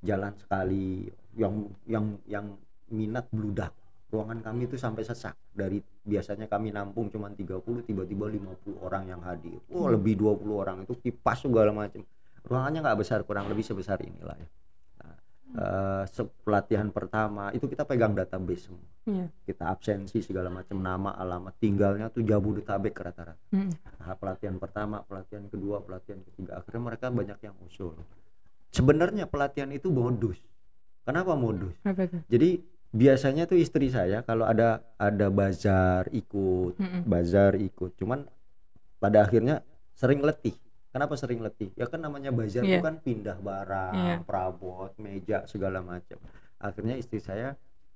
jalan 0.04 0.34
sekali 0.38 1.10
yang 1.34 1.66
yang 1.86 2.18
yang 2.26 2.46
minat 2.90 3.26
bludak. 3.34 3.74
Ruangan 4.10 4.42
kami 4.42 4.66
itu 4.66 4.74
sampai 4.74 5.06
sesak. 5.06 5.38
Dari 5.54 5.78
biasanya 6.02 6.50
kami 6.50 6.74
nampung 6.74 7.06
cuma 7.14 7.30
30 7.30 7.62
tiba-tiba 7.86 8.26
50 8.26 8.82
orang 8.82 9.06
yang 9.06 9.22
hadir. 9.22 9.58
Oh 9.70 9.86
lebih 9.86 10.18
20 10.18 10.50
orang 10.50 10.76
itu 10.82 10.98
kipas 10.98 11.46
segala 11.46 11.70
macam. 11.70 12.02
Ruangannya 12.42 12.80
nggak 12.82 12.98
besar 12.98 13.22
kurang 13.22 13.46
lebih 13.46 13.62
sebesar 13.62 14.02
inilah 14.02 14.34
ya 14.34 14.48
nah, 15.52 16.04
se- 16.04 16.30
pelatihan 16.40 16.88
pertama 16.88 17.50
itu 17.50 17.64
kita 17.64 17.82
pegang 17.82 18.12
database 18.12 18.66
semua 18.66 18.86
Iya. 19.02 19.26
kita 19.42 19.64
absensi 19.66 20.20
segala 20.20 20.46
macam 20.48 20.76
nama 20.76 21.10
alamat 21.12 21.56
tinggalnya 21.56 22.06
tuh 22.08 22.20
Jabodetabek 22.20 22.94
rata-rata 22.94 23.40
Mm. 23.50 23.72
tahap 23.98 24.16
pelatihan 24.16 24.56
pertama, 24.56 25.02
pelatihan 25.02 25.44
kedua, 25.44 25.80
pelatihan 25.80 26.22
ketiga. 26.22 26.56
Akhirnya 26.56 26.82
mereka 26.86 27.06
banyak 27.10 27.38
yang 27.40 27.56
usul. 27.60 27.98
Sebenarnya 28.70 29.26
pelatihan 29.26 29.68
itu 29.70 29.90
modus. 29.90 30.38
Kenapa 31.02 31.34
modus? 31.34 31.74
Apa? 31.82 32.06
Jadi 32.30 32.62
biasanya 32.88 33.44
tuh 33.44 33.58
istri 33.58 33.90
saya 33.90 34.22
kalau 34.22 34.46
ada 34.46 34.86
ada 34.96 35.26
bazar 35.28 36.06
ikut, 36.14 36.78
Mm-mm. 36.78 37.02
bazar 37.04 37.58
ikut. 37.58 37.98
Cuman 37.98 38.22
pada 38.96 39.26
akhirnya 39.26 39.66
sering 39.92 40.22
letih. 40.22 40.54
Kenapa 40.90 41.14
sering 41.14 41.38
letih? 41.38 41.70
Ya 41.78 41.86
kan 41.86 42.02
namanya 42.02 42.34
bazar 42.34 42.66
itu 42.66 42.74
Iya. 42.74 42.82
kan 42.82 42.98
pindah 42.98 43.38
barang, 43.38 43.94
Iya. 43.94 44.16
perabot, 44.26 44.90
meja 44.98 45.46
segala 45.46 45.78
macam. 45.80 46.18
Akhirnya 46.58 46.98
istri 46.98 47.22
saya 47.22 47.54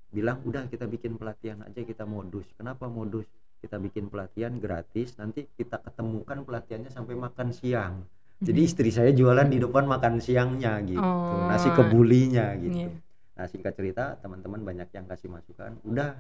bilang, 0.09 0.39
"Udah 0.47 0.71
kita 0.71 0.87
bikin 0.87 1.19
pelatihan 1.19 1.67
aja 1.67 1.83
kita 1.83 2.07
modus." 2.07 2.47
Kenapa 2.55 2.87
modus? 2.87 3.27
Kita 3.59 3.83
bikin 3.83 4.07
pelatihan 4.07 4.55
gratis, 4.61 5.19
nanti 5.19 5.51
kita 5.59 5.83
ketemukan 5.83 6.47
pelatihannya 6.47 6.93
sampai 6.93 7.19
makan 7.19 7.51
siang. 7.51 8.07
Jadi 8.39 8.61
Mhm. 8.63 8.69
istri 8.69 8.91
saya 8.93 9.11
jualan 9.11 9.49
di 9.49 9.59
depan 9.59 9.89
makan 9.89 10.21
siangnya 10.21 10.79
gitu. 10.85 11.01
Oh. 11.01 11.49
Nasi 11.51 11.73
kebulinya 11.75 12.55
gitu. 12.61 12.79
Iya. 12.79 12.91
Nah 13.35 13.47
singkat 13.51 13.75
cerita 13.75 14.15
teman-teman 14.23 14.63
banyak 14.63 14.89
yang 14.93 15.07
kasih 15.11 15.27
masukan 15.27 15.75
udah 15.83 16.15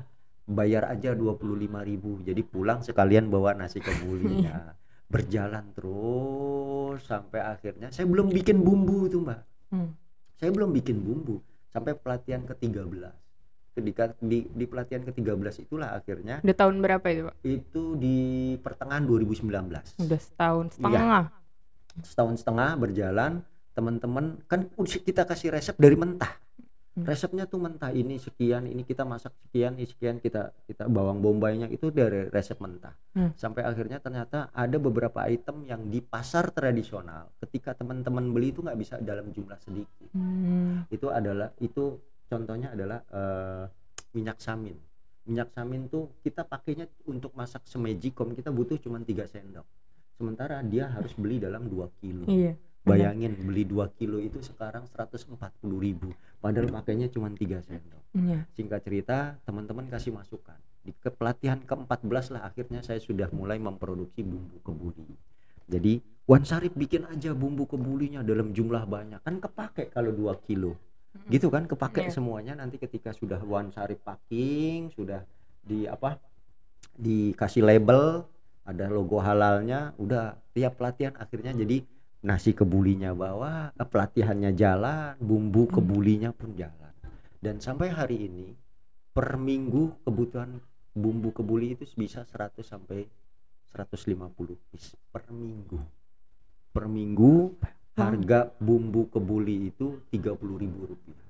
bayar 0.45 0.90
aja 0.90 1.14
25.000 1.14 2.21
jadi 2.21 2.43
pulang 2.43 2.83
sekalian 2.83 3.31
bawa 3.31 3.54
nasi 3.54 3.78
kebulinya 3.78 4.75
berjalan 5.07 5.65
terus 5.73 7.05
sampai 7.05 7.41
akhirnya 7.41 7.89
saya 7.89 8.05
belum 8.05 8.31
bikin 8.31 8.61
bumbu 8.61 9.07
tuh 9.07 9.21
mbak 9.21 9.41
Hmm. 9.73 9.91
saya 10.39 10.55
belum 10.55 10.71
bikin 10.71 10.99
bumbu 10.99 11.43
sampai 11.67 11.99
pelatihan 11.99 12.47
ke-13 12.47 13.11
ketika 13.75 14.15
di, 14.23 14.47
di 14.47 14.65
pelatihan 14.65 15.03
ke-13 15.03 15.67
itulah 15.67 15.91
akhirnya 15.91 16.39
Udah 16.41 16.55
tahun 16.55 16.79
berapa 16.79 17.07
itu, 17.11 17.23
Pak? 17.27 17.35
itu 17.43 17.83
di 17.99 18.17
pertengahan 18.63 19.03
2019 19.03 19.51
Udah 19.99 20.21
setahun 20.21 20.67
Iya. 20.71 20.75
setengah. 20.79 21.23
setahun 22.07 22.35
setengah 22.39 22.71
berjalan 22.77 23.33
teman-teman 23.75 24.39
kan 24.47 24.71
kita 24.79 25.27
kasih 25.27 25.51
resep 25.51 25.75
dari 25.75 25.99
mentah. 25.99 26.31
Resepnya 26.97 27.45
tuh 27.45 27.59
mentah 27.59 27.91
ini 27.91 28.15
sekian 28.17 28.65
ini 28.65 28.83
kita 28.83 29.03
masak 29.03 29.35
sekian 29.41 29.75
ini 29.75 29.83
sekian 29.83 30.17
kita 30.17 30.55
kita 30.65 30.87
bawang 30.87 31.19
bombaynya 31.19 31.67
itu 31.67 31.91
dari 31.91 32.31
resep 32.31 32.55
mentah 32.59 32.95
Hmm. 33.15 33.31
sampai 33.35 33.63
akhirnya 33.63 33.99
ternyata 33.99 34.51
ada 34.51 34.75
beberapa 34.77 35.23
item 35.25 35.63
yang 35.65 35.87
di 35.87 35.99
pasar 35.99 36.51
tradisional 36.51 37.31
ketika 37.39 37.75
teman-teman 37.75 38.27
beli 38.29 38.51
itu 38.51 38.59
nggak 38.59 38.75
bisa 38.77 38.95
dalam 39.01 39.31
jumlah 39.31 39.59
sedikit 39.59 40.11
Hmm. 40.11 40.87
itu 40.87 41.07
adalah 41.09 41.51
itu 41.59 41.99
contohnya 42.25 42.71
adalah 42.71 43.03
eh, 43.05 43.65
minyak 44.13 44.39
samin 44.39 44.79
minyak 45.25 45.51
samin 45.51 45.87
tuh 45.87 46.15
kita 46.21 46.43
pakainya 46.43 46.87
untuk 47.05 47.35
masak 47.35 47.63
semejikom 47.65 48.35
kita 48.35 48.51
butuh 48.51 48.77
cuma 48.77 48.99
3 48.99 49.25
sendok 49.25 49.67
sementara 50.15 50.63
dia 50.63 50.87
harus 50.87 51.11
beli 51.15 51.39
dalam 51.39 51.67
2 51.67 51.91
kilo 51.99 52.27
Iya. 52.27 52.55
Bayangin 52.85 53.33
beli 53.35 53.64
2 53.64 53.97
kilo 53.97 54.21
itu 54.21 54.45
sekarang 54.45 54.85
140.000 54.93 55.37
ribu. 55.81 56.12
Padahal 56.38 56.69
pakainya 56.69 57.09
cuma 57.09 57.33
3 57.33 57.64
sendok. 57.64 58.03
Iya. 58.14 58.47
singkat 58.55 58.87
cerita 58.87 59.35
teman-teman 59.43 59.91
kasih 59.91 60.14
masukan. 60.14 60.55
Di 60.87 60.95
ke 60.95 61.11
pelatihan 61.11 61.59
ke-14 61.67 62.38
lah 62.38 62.47
akhirnya 62.47 62.79
saya 62.79 63.03
sudah 63.03 63.26
mulai 63.35 63.59
memproduksi 63.59 64.23
bumbu 64.23 64.62
kebuli. 64.62 65.03
Jadi 65.67 65.99
Wan 66.31 66.47
Sarip 66.47 66.79
bikin 66.79 67.11
aja 67.11 67.35
bumbu 67.35 67.67
kebulinya 67.67 68.23
dalam 68.23 68.55
jumlah 68.55 68.87
banyak. 68.87 69.19
Kan 69.19 69.43
kepake 69.43 69.91
kalau 69.91 70.14
2 70.14 70.31
kilo. 70.47 70.79
Gitu 71.26 71.50
kan 71.50 71.67
kepake 71.67 72.07
Iya. 72.07 72.14
semuanya. 72.14 72.55
Nanti 72.55 72.79
ketika 72.79 73.11
sudah 73.11 73.43
Wan 73.43 73.75
Sarip 73.75 73.99
packing 74.07 74.95
sudah 74.95 75.26
di 75.64 75.91
apa 75.91 76.21
dikasih 76.95 77.67
label 77.67 78.29
ada 78.62 78.87
logo 78.87 79.19
halalnya 79.19 79.91
udah 79.99 80.38
tiap 80.55 80.79
pelatihan 80.79 81.12
akhirnya 81.19 81.50
jadi 81.50 81.83
nasi 82.25 82.57
kebulinya 82.57 83.12
bawa 83.12 83.76
pelatihannya 83.76 84.57
jalan 84.57 85.12
bumbu 85.21 85.69
Hmm. 85.69 85.75
kebulinya 85.76 86.31
pun 86.33 86.57
jalan. 86.57 86.93
Dan 87.37 87.61
sampai 87.61 87.93
hari 87.93 88.25
ini 88.25 88.57
per 89.12 89.37
minggu 89.37 90.00
kebutuhan 90.09 90.57
bumbu 90.97 91.37
kebuli 91.37 91.76
itu 91.76 91.85
bisa 91.93 92.25
100 92.25 92.64
sampai 92.64 93.04
150 93.69 94.57
piece 94.73 94.97
per 95.12 95.28
minggu. 95.28 95.76
Per 96.73 96.88
minggu 96.88 97.61
harga 97.95 98.50
bumbu 98.57 99.12
kebuli 99.12 99.71
itu 99.71 100.02
30.000 100.11 100.90
rupiah. 100.90 101.23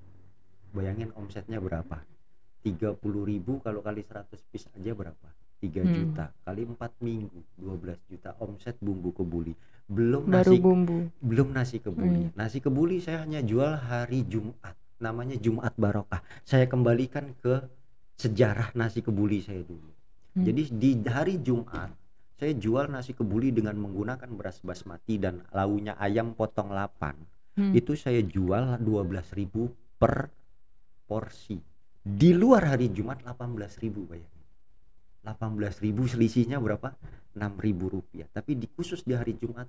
Bayangin 0.72 1.10
omsetnya 1.18 1.58
berapa? 1.58 2.00
30.000 2.64 3.60
kalau 3.60 3.84
kali 3.84 4.00
100 4.00 4.40
piece 4.48 4.70
aja 4.72 4.96
berapa 4.96 5.28
3 5.64 5.80
Hmm. 5.80 5.94
juta 5.94 6.24
kali 6.44 6.62
4 6.62 6.92
minggu 7.00 7.38
12 7.56 7.96
juta 8.06 8.36
omset 8.38 8.76
bumbu 8.78 9.10
kebuli 9.10 9.56
belum 9.84 10.28
Baru 10.28 10.36
nasi 10.44 10.56
bumbu. 10.58 10.96
belum 11.20 11.48
nasi 11.50 11.76
kebuli. 11.78 12.28
Hmm. 12.28 12.32
Nasi 12.34 12.58
kebuli 12.58 13.00
saya 13.00 13.20
hanya 13.20 13.40
jual 13.40 13.76
hari 13.76 14.24
Jumat. 14.24 14.72
Namanya 14.96 15.36
Jumat 15.36 15.76
Barokah. 15.76 16.24
Saya 16.42 16.64
kembalikan 16.64 17.36
ke 17.36 17.60
sejarah 18.14 18.72
nasi 18.72 19.00
kebuli 19.00 19.40
saya 19.40 19.60
dulu. 19.60 19.92
Hmm. 20.32 20.44
Jadi 20.44 20.62
di 20.72 20.90
hari 21.04 21.36
Jumat 21.38 21.92
saya 22.34 22.56
jual 22.56 22.88
nasi 22.88 23.12
kebuli 23.12 23.52
dengan 23.52 23.76
menggunakan 23.76 24.26
beras 24.32 24.58
basmati 24.58 25.20
dan 25.20 25.44
launya 25.50 25.94
ayam 25.96 26.32
potong 26.32 26.72
8. 26.72 27.14
Hmm. 27.54 27.72
Itu 27.72 27.92
saya 27.92 28.18
jual 28.18 28.80
12.000 28.80 29.68
per 29.94 30.32
porsi. 31.04 31.60
Di 32.00 32.32
luar 32.32 32.72
hari 32.72 32.88
Jumat 32.88 33.20
18.000 33.20 34.00
bayangin. 34.02 34.33
18.000 35.24 36.12
selisihnya 36.12 36.60
berapa? 36.60 36.92
6.000 37.34 37.40
rupiah. 37.88 38.28
Tapi 38.28 38.60
di 38.60 38.68
khusus 38.68 39.02
di 39.02 39.16
hari 39.16 39.34
Jumat 39.40 39.66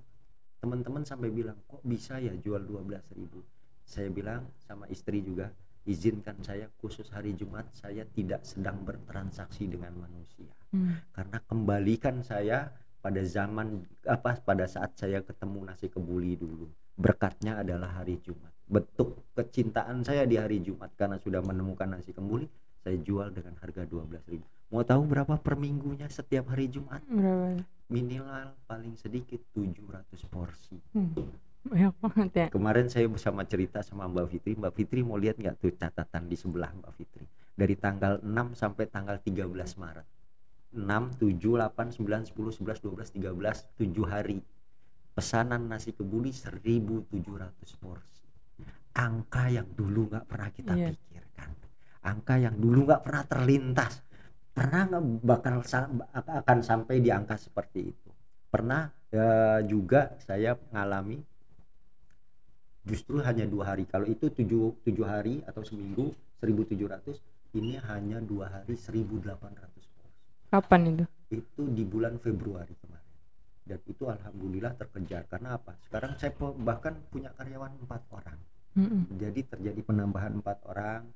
teman-teman 0.59 1.07
sampai 1.07 1.31
bilang 1.31 1.57
kok 1.65 1.81
bisa 1.81 2.19
ya 2.19 2.35
jual 2.35 2.61
12.000. 2.61 3.87
Saya 3.87 4.11
bilang 4.11 4.45
sama 4.67 4.85
istri 4.91 5.23
juga 5.23 5.49
izinkan 5.85 6.35
saya 6.41 6.65
khusus 6.81 7.05
hari 7.13 7.37
Jumat 7.37 7.69
saya 7.69 8.03
tidak 8.09 8.41
sedang 8.41 8.81
bertransaksi 8.81 9.69
dengan 9.69 9.93
manusia 9.95 10.49
Hmm. 10.75 10.99
karena 11.15 11.39
kembalikan 11.47 12.19
saya 12.19 12.67
pada 12.99 13.23
zaman 13.23 13.85
apa 14.03 14.43
pada 14.43 14.67
saat 14.67 14.91
saya 14.99 15.23
ketemu 15.23 15.63
nasi 15.63 15.87
kebuli 15.87 16.35
dulu 16.35 16.67
berkatnya 16.99 17.63
adalah 17.63 18.01
hari 18.01 18.19
Jumat 18.19 18.51
bentuk 18.67 19.23
kecintaan 19.39 20.03
saya 20.03 20.27
di 20.27 20.35
hari 20.35 20.59
Jumat 20.59 20.91
karena 20.99 21.15
sudah 21.21 21.39
menemukan 21.39 21.87
nasi 21.87 22.11
kebuli 22.11 22.49
saya 22.83 22.99
jual 22.99 23.31
dengan 23.31 23.55
harga 23.63 23.87
12.000 23.87 24.54
mau 24.67 24.81
tahu 24.81 25.01
berapa 25.05 25.35
per 25.35 25.55
minggunya 25.55 26.07
setiap 26.07 26.49
hari 26.49 26.67
Jumat 26.67 27.01
Berapa? 27.05 27.61
minimal 27.85 28.57
paling 28.65 28.95
sedikit 28.95 29.39
700 29.51 29.77
porsi 30.25 30.77
Hmm. 30.91 31.13
Banyak 31.65 31.97
banget 31.97 32.29
ya. 32.31 32.47
kemarin 32.47 32.85
saya 32.85 33.05
bersama 33.05 33.41
cerita 33.43 33.81
sama 33.81 34.05
Mbak 34.05 34.27
Fitri 34.29 34.53
Mbak 34.53 34.73
Fitri 34.75 35.01
mau 35.01 35.17
lihat 35.17 35.35
nggak 35.35 35.57
tuh 35.57 35.73
catatan 35.73 36.25
di 36.25 36.35
sebelah 36.35 36.69
Mbak 36.71 36.93
Fitri 36.93 37.25
dari 37.51 37.73
tanggal 37.73 38.21
6 38.21 38.29
sampai 38.53 38.85
tanggal 38.85 39.17
13 39.17 39.49
Maret 39.75 40.05
6, 40.71 40.77
7, 40.77 41.41
8, 41.41 41.97
9, 41.97 42.21
10, 42.27 42.53
11, 42.53 42.85
12, 42.85 43.17
13 43.17 43.81
7 43.81 44.05
hari 44.05 44.37
pesanan 45.11 45.65
nasi 45.65 45.89
kebuli 45.89 46.29
1700 46.29 47.09
porsi 47.75 48.21
angka 48.93 49.49
yang 49.49 49.65
dulu 49.67 50.05
nggak 50.07 50.25
pernah 50.25 50.49
kita 50.51 50.71
Iya. 50.71 50.89
pikirkan 50.91 51.49
angka 52.03 52.35
yang 52.37 52.55
dulu 52.55 52.85
nggak 52.85 53.01
pernah 53.01 53.23
terlintas 53.23 54.05
pernah 54.55 54.81
nggak 54.87 55.03
bakal 55.21 55.55
akan 56.41 56.59
sampai 56.63 57.03
di 57.03 57.11
angka 57.11 57.35
seperti 57.35 57.79
itu? 57.91 58.09
Pernah 58.47 58.87
ya, 59.11 59.59
juga 59.67 60.15
saya 60.23 60.55
mengalami 60.55 61.19
justru 62.87 63.19
hanya 63.19 63.43
dua 63.43 63.75
hari. 63.75 63.83
Kalau 63.89 64.07
itu 64.07 64.31
tujuh, 64.31 64.79
tujuh 64.85 65.05
hari 65.05 65.43
atau 65.43 65.61
seminggu 65.65 66.15
1700 66.39 67.19
ini 67.59 67.75
hanya 67.83 68.23
dua 68.23 68.45
hari 68.51 68.75
1800 68.79 69.35
porsi 69.75 70.21
Kapan 70.51 70.81
itu? 70.93 71.05
itu 71.33 71.63
di 71.73 71.83
bulan 71.83 72.15
Februari 72.21 72.71
kemarin. 72.79 73.15
Dan 73.65 73.79
itu 73.89 74.03
alhamdulillah 74.07 74.77
terkejar. 74.77 75.25
Karena 75.27 75.57
apa? 75.57 75.73
Sekarang 75.83 76.15
saya 76.15 76.31
bahkan 76.61 76.95
punya 77.11 77.33
karyawan 77.35 77.75
empat 77.81 78.01
orang. 78.13 78.39
Mm-mm. 78.75 79.07
jadi 79.15 79.39
terjadi 79.47 79.81
penambahan 79.87 80.35
empat 80.43 80.59
orang 80.67 81.07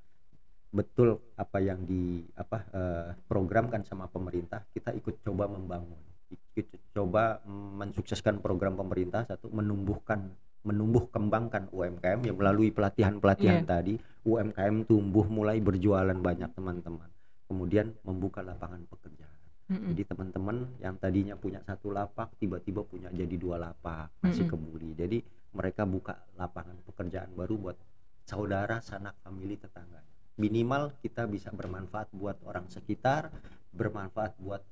betul 0.69 1.17
apa 1.33 1.57
yang 1.57 1.81
di 1.83 2.21
apa 2.37 2.57
eh, 2.69 3.07
programkan 3.25 3.81
sama 3.81 4.05
pemerintah 4.05 4.61
kita 4.69 4.93
ikut 4.93 5.25
coba 5.25 5.49
membangun 5.49 5.97
ikut 6.29 6.93
coba 6.93 7.41
mm, 7.41 7.69
mensukseskan 7.81 8.37
program 8.37 8.77
pemerintah 8.77 9.25
satu 9.25 9.49
menumbuhkan 9.49 10.29
menumbuh 10.61 11.09
kembangkan 11.09 11.71
UMKM 11.73 12.19
yang 12.21 12.37
melalui 12.37 12.69
pelatihan-pelatihan 12.69 13.63
Iya. 13.63 13.67
tadi 13.67 13.93
UMKM 14.27 14.85
tumbuh 14.85 15.25
mulai 15.25 15.57
berjualan 15.57 16.13
banyak 16.13 16.53
teman-teman 16.53 17.09
kemudian 17.49 17.95
membuka 18.05 18.45
lapangan 18.45 18.85
pekerjaan 18.85 19.39
Mm-mm. 19.69 19.93
jadi 19.93 20.03
teman-teman 20.05 20.57
yang 20.81 20.97
tadinya 20.97 21.33
punya 21.33 21.61
satu 21.65 21.89
lapak 21.89 22.33
tiba-tiba 22.37 22.81
punya 22.85 23.09
jadi 23.09 23.35
dua 23.37 23.57
lapak 23.57 24.09
nasi 24.21 24.41
Mm-mm. 24.41 24.49
kebuli. 24.49 24.97
Jadi 24.97 25.21
mereka 25.53 25.85
buka 25.85 26.25
lapangan 26.41 26.73
pekerjaan 26.89 27.29
baru 27.37 27.53
buat 27.57 27.77
saudara, 28.25 28.81
sanak, 28.81 29.13
famili, 29.21 29.61
tetangga. 29.61 30.01
Minimal 30.39 30.95
kita 31.03 31.27
bisa 31.27 31.51
bermanfaat 31.51 32.07
buat 32.15 32.39
orang 32.47 32.63
sekitar, 32.71 33.27
bermanfaat 33.75 34.39
buat 34.39 34.63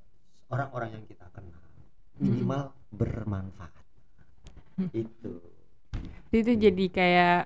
orang-orang 0.47 0.95
yang 0.95 1.05
kita 1.05 1.27
kenal. 1.35 1.59
Minimal 2.23 2.71
bermanfaat. 2.95 3.83
Mm. 4.79 4.89
Itu. 4.95 5.31
Itu 6.31 6.51
jadi 6.55 6.85
kayak 6.87 7.39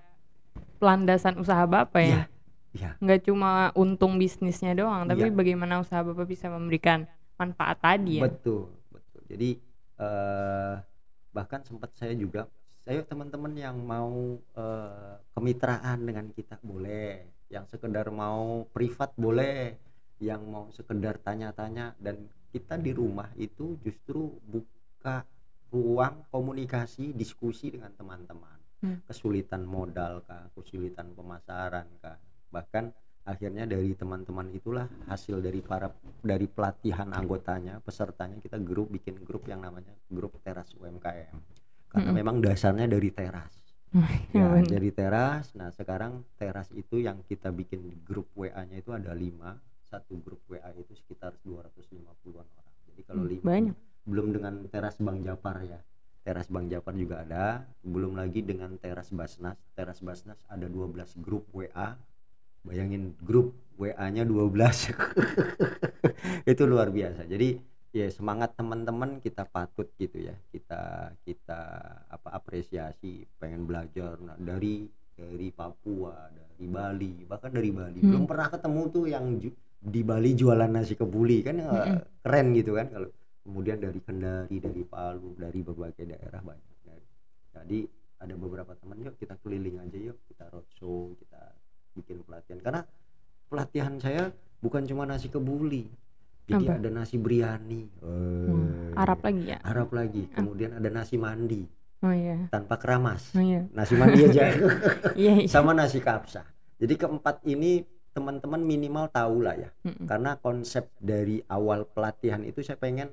landasan 0.78 1.42
usaha 1.42 1.66
Bapak 1.66 2.02
ya. 2.02 2.08
Iya. 2.08 2.24
Ya, 2.72 2.92
Nggak 3.04 3.28
cuma 3.28 3.74
untung 3.76 4.16
bisnisnya 4.16 4.72
doang, 4.72 5.04
tapi 5.04 5.28
Iya. 5.28 5.36
bagaimana 5.36 5.82
usaha 5.84 6.06
Bapak 6.06 6.24
bisa 6.24 6.48
memberikan 6.48 7.04
manfaat 7.36 7.82
tadi 7.82 8.22
ya. 8.22 8.30
betul, 8.30 8.70
betul. 8.94 9.22
Jadi 9.28 9.50
eh, 10.02 10.76
bahkan 11.34 11.66
sempat 11.66 11.90
saya 11.98 12.14
juga 12.14 12.46
saya 12.86 13.02
teman-teman 13.02 13.54
yang 13.58 13.76
mau 13.82 14.38
eh, 14.56 15.14
kemitraan 15.34 16.00
dengan 16.06 16.30
kita 16.32 16.62
boleh 16.64 17.28
yang 17.52 17.68
sekedar 17.68 18.08
mau 18.10 18.64
privat 18.72 19.12
boleh 19.20 19.76
yang 20.24 20.42
mau 20.48 20.72
sekedar 20.72 21.20
tanya-tanya. 21.20 22.00
Dan 22.00 22.26
kita 22.50 22.80
di 22.80 22.96
rumah 22.96 23.28
itu 23.36 23.76
justru 23.84 24.32
buka 24.48 25.28
ruang 25.72 26.26
komunikasi 26.32 27.12
diskusi 27.12 27.70
dengan 27.76 27.92
teman-teman. 27.94 28.58
Hmm. 28.82 28.98
kesulitan 29.06 29.62
modal 29.62 30.26
kah 30.26 30.50
kesulitan 30.58 31.14
pemasaran 31.14 31.86
kah. 32.02 32.18
Bahkan 32.50 32.90
akhirnya 33.30 33.70
dari 33.70 33.94
teman-teman 33.94 34.50
itulah 34.50 34.90
hasil 35.06 35.38
dari 35.46 35.62
para 35.62 35.94
dari 36.26 36.50
pelatihan 36.50 37.14
anggotanya 37.14 37.78
pesertanya 37.86 38.42
kita 38.42 38.58
grup 38.58 38.90
bikin 38.90 39.22
grup 39.22 39.46
yang 39.46 39.62
namanya 39.62 39.94
grup 40.10 40.34
teras 40.42 40.74
UMKM 40.74 41.38
karena 41.94 42.10
Mm-mm. 42.10 42.18
memang 42.18 42.42
dasarnya 42.42 42.90
dari 42.90 43.14
teras 43.14 43.61
Ya, 44.32 44.48
jadi 44.64 44.90
teras. 44.96 45.52
Nah 45.60 45.70
sekarang 45.76 46.24
teras 46.40 46.72
itu 46.72 46.96
yang 47.04 47.20
kita 47.28 47.52
bikin 47.52 47.84
di 47.92 47.98
grup 48.00 48.32
WA-nya 48.36 48.80
itu 48.80 48.92
ada 48.96 49.12
lima. 49.12 49.60
Satu 49.84 50.16
grup 50.24 50.40
WA 50.48 50.72
itu 50.80 50.96
sekitar 50.96 51.36
250-an 51.44 52.48
orang. 52.48 52.76
Jadi 52.88 53.02
kalau 53.04 53.24
Hmm, 53.24 53.28
lima 53.28 53.44
banyak. 53.44 53.76
belum 54.08 54.32
dengan 54.36 54.54
teras 54.72 54.96
Bang 55.04 55.20
Japar 55.20 55.62
ya. 55.68 55.80
Teras 56.24 56.48
Bang 56.48 56.72
Japar 56.72 56.96
juga 56.96 57.22
ada. 57.28 57.68
Belum 57.84 58.16
lagi 58.16 58.40
dengan 58.46 58.80
teras 58.80 59.12
Basnas. 59.12 59.60
Teras 59.76 60.00
Basnas 60.00 60.40
ada 60.48 60.68
12 60.72 61.12
grup 61.20 61.44
WA 61.52 62.00
bayangin 62.62 63.18
grup 63.20 63.58
WA-nya 63.82 64.24
12 64.24 64.94
itu 66.52 66.64
luar 66.70 66.94
biasa. 66.94 67.26
Jadi 67.26 67.58
ya 67.92 68.08
semangat 68.08 68.56
teman-teman 68.56 69.20
kita 69.20 69.44
patut 69.44 69.92
gitu 70.00 70.32
ya 70.32 70.36
kita 70.50 71.12
kita 71.28 71.60
apa 72.08 72.30
apresiasi 72.32 73.28
pengen 73.36 73.68
belajar 73.68 74.16
Nah, 74.24 74.40
dari 74.40 74.88
dari 75.12 75.52
Papua 75.52 76.32
dari 76.32 76.66
Bali 76.72 77.28
bahkan 77.28 77.52
dari 77.52 77.70
Bali 77.70 78.00
Hmm. 78.00 78.10
belum 78.16 78.24
pernah 78.26 78.48
ketemu 78.48 78.82
tuh 78.90 79.06
yang 79.12 79.26
di 79.82 80.02
Bali 80.08 80.32
jualan 80.34 80.72
nasi 80.72 80.96
kebuli 80.96 81.44
kan 81.44 81.60
eh, 81.60 81.68
Mm-mm. 81.68 82.00
keren 82.24 82.48
gitu 82.56 82.72
kan 82.80 82.88
kalau 82.88 83.10
kemudian 83.44 83.78
dari 83.82 84.00
Kendari 84.00 84.58
dari 84.58 84.84
Palu 84.88 85.36
dari 85.36 85.60
berbagai 85.60 86.06
daerah 86.08 86.42
banyak 86.42 86.76
Dari- 86.88 87.10
jadi 87.52 87.80
ada 88.22 88.36
beberapa 88.38 88.72
teman 88.78 89.04
yuk 89.04 89.20
kita 89.20 89.36
keliling 89.44 89.82
aja 89.84 89.98
yuk 90.00 90.18
kita 90.32 90.48
roadshow 90.48 91.12
kita 91.20 91.42
bikin 91.92 92.24
pelatihan 92.24 92.60
karena 92.64 92.82
pelatihan 93.52 93.94
saya 94.00 94.32
bukan 94.64 94.88
cuma 94.88 95.04
nasi 95.04 95.28
kebuli 95.28 95.92
jadi 96.52 96.66
Apa? 96.68 96.74
ada 96.78 96.90
nasi 96.92 97.16
biryani 97.16 97.82
Hmm, 97.98 98.92
Eh, 98.92 99.00
Arab 99.00 99.20
lagi 99.22 99.44
ya. 99.48 99.58
Arab 99.62 99.90
lagi 99.90 100.24
kemudian 100.30 100.72
ada 100.74 100.90
nasi 100.90 101.16
mandi 101.16 101.64
Oh 102.02 102.10
iya. 102.10 102.50
tanpa 102.50 102.76
keramas 102.76 103.32
Oh 103.32 103.40
iya. 103.40 103.64
nasi 103.72 103.94
mandi 103.94 104.20
aja 104.22 104.52
Iya. 105.16 105.34
iya. 105.40 105.48
sama 105.48 105.72
nasi 105.72 105.98
kapsa 105.98 106.44
jadi 106.76 106.98
keempat 106.98 107.46
ini 107.46 107.86
teman-teman 108.12 108.60
minimal 108.60 109.08
tahu 109.08 109.40
lah 109.40 109.56
ya 109.56 109.70
Mm-mm. 109.82 110.04
karena 110.04 110.36
konsep 110.36 110.92
dari 110.98 111.40
awal 111.48 111.86
pelatihan 111.86 112.44
itu 112.44 112.60
saya 112.60 112.76
pengen 112.76 113.08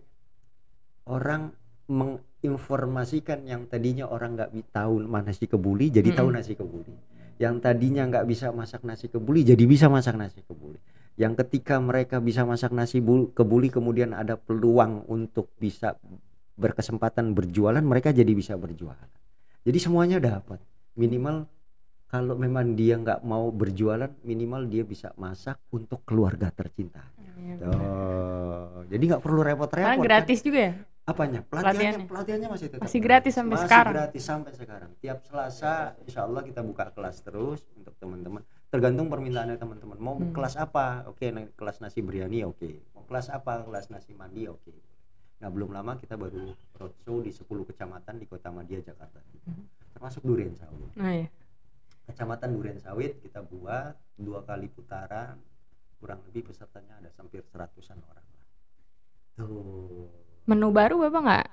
orang 1.04 1.54
menginformasikan 1.88 3.44
yang 3.44 3.66
tadinya 3.66 4.06
orang 4.06 4.34
nggak 4.34 4.50
tahu 4.68 5.02
mana 5.02 5.30
nasi 5.30 5.46
kebuli 5.46 5.88
jadi 5.88 6.10
tahu 6.12 6.28
Mm-mm. 6.28 6.38
nasi 6.38 6.52
kebuli 6.52 6.94
yang 7.38 7.58
tadinya 7.58 8.02
nggak 8.04 8.26
bisa 8.26 8.50
masak 8.50 8.82
nasi 8.82 9.06
kebuli 9.06 9.46
jadi 9.46 9.62
bisa 9.62 9.86
masak 9.86 10.18
nasi 10.18 10.42
kebuli 10.42 10.82
yang 11.18 11.34
ketika 11.34 11.82
mereka 11.82 12.22
bisa 12.22 12.46
masak 12.46 12.70
nasi 12.70 13.02
bul- 13.02 13.34
kebuli 13.34 13.68
kemudian 13.68 14.14
ada 14.14 14.38
peluang 14.38 15.02
untuk 15.10 15.50
bisa 15.58 15.98
berkesempatan 16.54 17.34
berjualan 17.34 17.82
mereka 17.82 18.14
jadi 18.14 18.30
bisa 18.32 18.54
berjualan 18.54 19.08
jadi 19.66 19.78
semuanya 19.78 20.22
dapat 20.22 20.62
minimal 20.94 21.44
kalau 22.08 22.34
memang 22.34 22.72
dia 22.72 22.96
nggak 22.96 23.20
mau 23.20 23.52
berjualan 23.52 24.08
minimal 24.24 24.64
dia 24.64 24.80
bisa 24.80 25.12
masak 25.20 25.60
untuk 25.68 26.08
keluarga 26.08 26.48
tercinta. 26.48 27.04
Oh, 27.60 28.80
jadi 28.88 29.02
nggak 29.12 29.20
perlu 29.20 29.44
repot-repot. 29.44 29.92
kan? 29.92 30.00
gratis 30.00 30.40
juga 30.40 30.60
ya. 30.60 30.74
Apanya? 31.04 31.40
Pelatihannya, 31.44 31.68
Pelatihannya. 31.68 32.08
pelatihannya 32.08 32.48
masih 32.48 32.66
tetap 32.68 32.84
Masih 32.84 33.00
gratis 33.00 33.32
sampai 33.36 33.54
Masih 33.56 33.64
sekarang. 33.68 33.92
gratis 33.96 34.22
sampai 34.24 34.52
sekarang. 34.56 34.90
Tiap 35.00 35.18
Selasa, 35.24 35.72
insya 36.04 36.20
Allah 36.24 36.42
kita 36.44 36.60
buka 36.60 36.84
kelas 36.92 37.16
terus 37.20 37.60
untuk 37.72 37.92
teman-teman. 37.96 38.40
Tergantung 38.68 39.08
permintaannya 39.08 39.56
teman-teman. 39.56 39.96
Mau 39.96 40.14
Hmm. 40.14 40.32
kelas 40.36 40.60
apa? 40.60 41.08
Oke, 41.08 41.32
na- 41.32 41.48
kelas 41.56 41.80
nasi 41.80 42.04
biryani, 42.04 42.44
oke. 42.44 42.68
Mau 42.92 43.04
kelas 43.08 43.32
apa? 43.32 43.64
Kelas 43.64 43.88
nasi 43.88 44.12
mandi, 44.12 44.44
oke. 44.44 44.72
Nah, 45.38 45.48
belum 45.48 45.72
lama 45.72 45.96
kita 45.96 46.20
baru 46.20 46.52
roadshow 46.76 47.24
di 47.24 47.32
10 47.32 47.64
kecamatan 47.64 48.20
di 48.20 48.26
Kota 48.28 48.52
Madia, 48.52 48.84
Jakarta. 48.84 49.24
Hmm. 49.46 49.64
Termasuk 49.96 50.22
Durian 50.22 50.52
Sawit. 50.54 50.94
Nah 50.94 51.10
iya. 51.10 51.28
Kecamatan 52.06 52.54
Durian 52.54 52.78
Sawit 52.78 53.18
kita 53.18 53.42
buat 53.42 53.98
dua 54.14 54.40
kali 54.44 54.68
putaran 54.68 55.36
kurang 55.98 56.22
lebih 56.30 56.46
pesertanya 56.46 57.02
ada 57.02 57.10
hampir 57.18 57.42
seratusan 57.42 57.98
orang 57.98 58.22
lah. 58.22 58.46
Tuh. 59.34 60.06
Menu 60.46 60.70
baru 60.70 61.02
Bapak 61.02 61.20
nggak? 61.20 61.46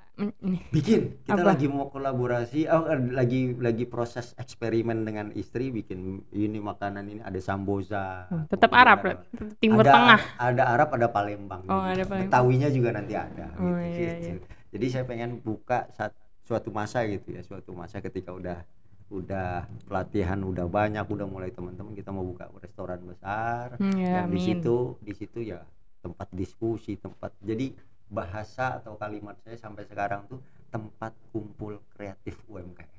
Bikin. 0.72 1.20
Kita 1.28 1.44
Apa? 1.44 1.52
lagi 1.52 1.68
mau 1.68 1.92
kolaborasi, 1.92 2.64
oh, 2.72 2.88
eh, 2.88 3.00
lagi 3.12 3.52
lagi 3.60 3.84
proses 3.84 4.32
eksperimen 4.40 5.04
dengan 5.04 5.28
istri 5.36 5.68
bikin 5.68 6.24
ini 6.32 6.56
makanan 6.56 7.04
ini 7.04 7.20
ada 7.20 7.36
samboza. 7.36 8.24
Oh, 8.32 8.48
tetap 8.48 8.72
Arab, 8.72 9.04
ada- 9.04 9.20
Timur 9.60 9.84
ada, 9.84 9.92
Tengah. 9.92 10.20
Ada 10.40 10.62
Arab, 10.72 10.88
ada 10.96 11.06
Palembang. 11.12 11.62
Oh, 11.68 11.84
ada. 11.84 12.00
Palembang. 12.08 12.32
Betawinya 12.32 12.68
juga 12.72 12.88
nanti 12.96 13.12
ada. 13.12 13.46
Oh, 13.60 13.76
gitu, 13.76 14.00
iya, 14.00 14.12
gitu. 14.16 14.40
iya. 14.40 14.56
Jadi 14.72 14.86
saya 14.88 15.04
pengen 15.04 15.30
buka 15.44 15.84
saat 15.92 16.16
suatu 16.48 16.72
masa 16.72 17.04
gitu 17.04 17.36
ya, 17.36 17.44
suatu 17.44 17.76
masa 17.76 18.00
ketika 18.00 18.32
udah 18.32 18.64
udah 19.12 19.68
pelatihan 19.84 20.40
udah 20.42 20.64
banyak, 20.66 21.04
udah 21.04 21.26
mulai 21.28 21.52
teman-teman 21.52 21.92
kita 21.92 22.08
mau 22.08 22.24
buka 22.24 22.48
restoran 22.58 23.04
besar. 23.04 23.76
Hmm, 23.76 23.92
ya, 24.00 24.24
Dan 24.24 24.32
di 24.32 24.40
situ 24.40 24.96
di 25.04 25.12
situ 25.12 25.44
ya 25.44 25.60
tempat 26.00 26.30
diskusi 26.32 26.96
tempat 26.96 27.34
jadi 27.42 27.74
bahasa 28.10 28.78
atau 28.78 28.94
kalimat 28.96 29.36
saya 29.42 29.58
sampai 29.58 29.84
sekarang 29.86 30.26
tuh 30.30 30.40
tempat 30.70 31.12
kumpul 31.32 31.82
kreatif 31.94 32.38
UMKM 32.46 32.90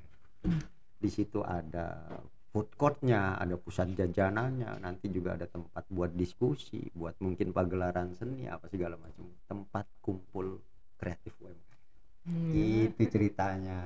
di 0.98 1.08
situ 1.10 1.40
ada 1.46 2.18
food 2.50 2.68
courtnya 2.74 3.36
ada 3.38 3.54
pusat 3.60 3.92
jajanannya 3.94 4.82
nanti 4.82 5.06
juga 5.12 5.36
ada 5.38 5.46
tempat 5.46 5.84
buat 5.88 6.12
diskusi 6.12 6.90
buat 6.92 7.14
mungkin 7.22 7.52
pagelaran 7.54 8.12
seni 8.16 8.48
apa 8.50 8.66
segala 8.68 8.96
macam 8.98 9.30
tempat 9.46 9.86
kumpul 10.02 10.60
kreatif 11.00 11.34
UMKM 11.40 11.66
Hmm. 12.28 12.52
itu 12.52 13.08
ceritanya 13.08 13.80